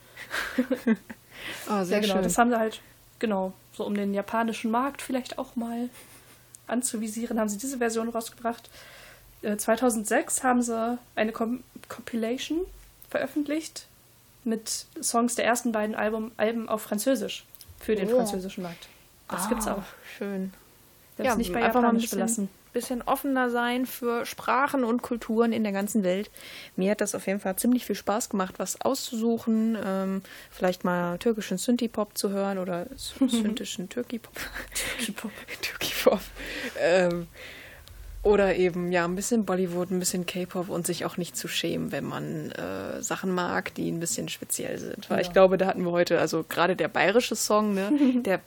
[0.57, 2.21] Oh, Ja, genau.
[2.21, 2.81] Das haben sie halt,
[3.19, 5.89] genau, so um den japanischen Markt vielleicht auch mal
[6.67, 8.69] anzuvisieren, haben sie diese Version rausgebracht.
[9.41, 12.59] Äh, 2006 haben sie eine Com Compilation
[13.09, 13.87] veröffentlicht
[14.43, 17.43] mit Songs der ersten beiden Album Alben auf Französisch
[17.79, 18.17] für den Oh.
[18.17, 18.87] französischen Markt.
[19.29, 19.83] Das gibt's auch.
[20.17, 20.53] Schön.
[21.19, 22.49] Haben es nicht bei einfach mal ein bisschen, belassen.
[22.73, 26.31] bisschen offener sein für Sprachen und Kulturen in der ganzen Welt.
[26.75, 29.77] Mir hat das auf jeden Fall ziemlich viel Spaß gemacht, was auszusuchen.
[29.83, 34.33] Ähm, vielleicht mal türkischen Synthie-Pop zu hören oder syntischen Türkei-Pop.
[34.97, 35.31] Türkei-Pop.
[35.61, 36.21] Türkei-Pop.
[36.79, 37.27] Ähm,
[38.21, 41.91] oder eben ja ein bisschen Bollywood, ein bisschen K-Pop und sich auch nicht zu schämen,
[41.93, 45.09] wenn man äh, Sachen mag, die ein bisschen speziell sind.
[45.09, 47.91] Weil ich glaube, da hatten wir heute, also gerade der bayerische Song, ne,
[48.25, 48.41] der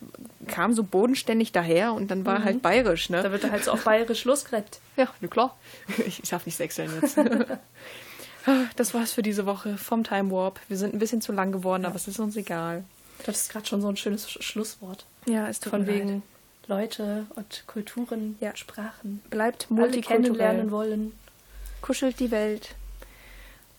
[0.47, 3.23] kam so bodenständig daher und dann war halt bayerisch, ne?
[3.23, 4.79] Da wird er halt so auf bayerisch losgerebt.
[4.95, 5.57] Ja, na klar.
[6.05, 7.17] Ich, darf nicht sechseln jetzt.
[8.75, 10.59] Das war's für diese Woche vom Time Warp.
[10.67, 12.83] Wir sind ein bisschen zu lang geworden, aber es ist uns egal.
[13.25, 15.05] Das ist gerade schon so ein schönes Sch Schlusswort.
[15.25, 16.21] Ja, tut Von mir leid.
[16.67, 18.55] Leute und Kulturen, Ja.
[18.55, 19.21] Sprachen.
[19.29, 20.71] Bleibt Alle kennenlernen multikulturell.
[20.71, 21.13] wollen.
[21.81, 22.75] Kuschelt die Welt.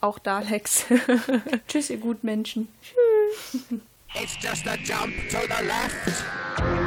[0.01, 0.85] Auch Daleks.
[1.69, 2.69] Tschüss, ihr Gutmenschen.
[4.15, 6.84] It's just a jump to the left.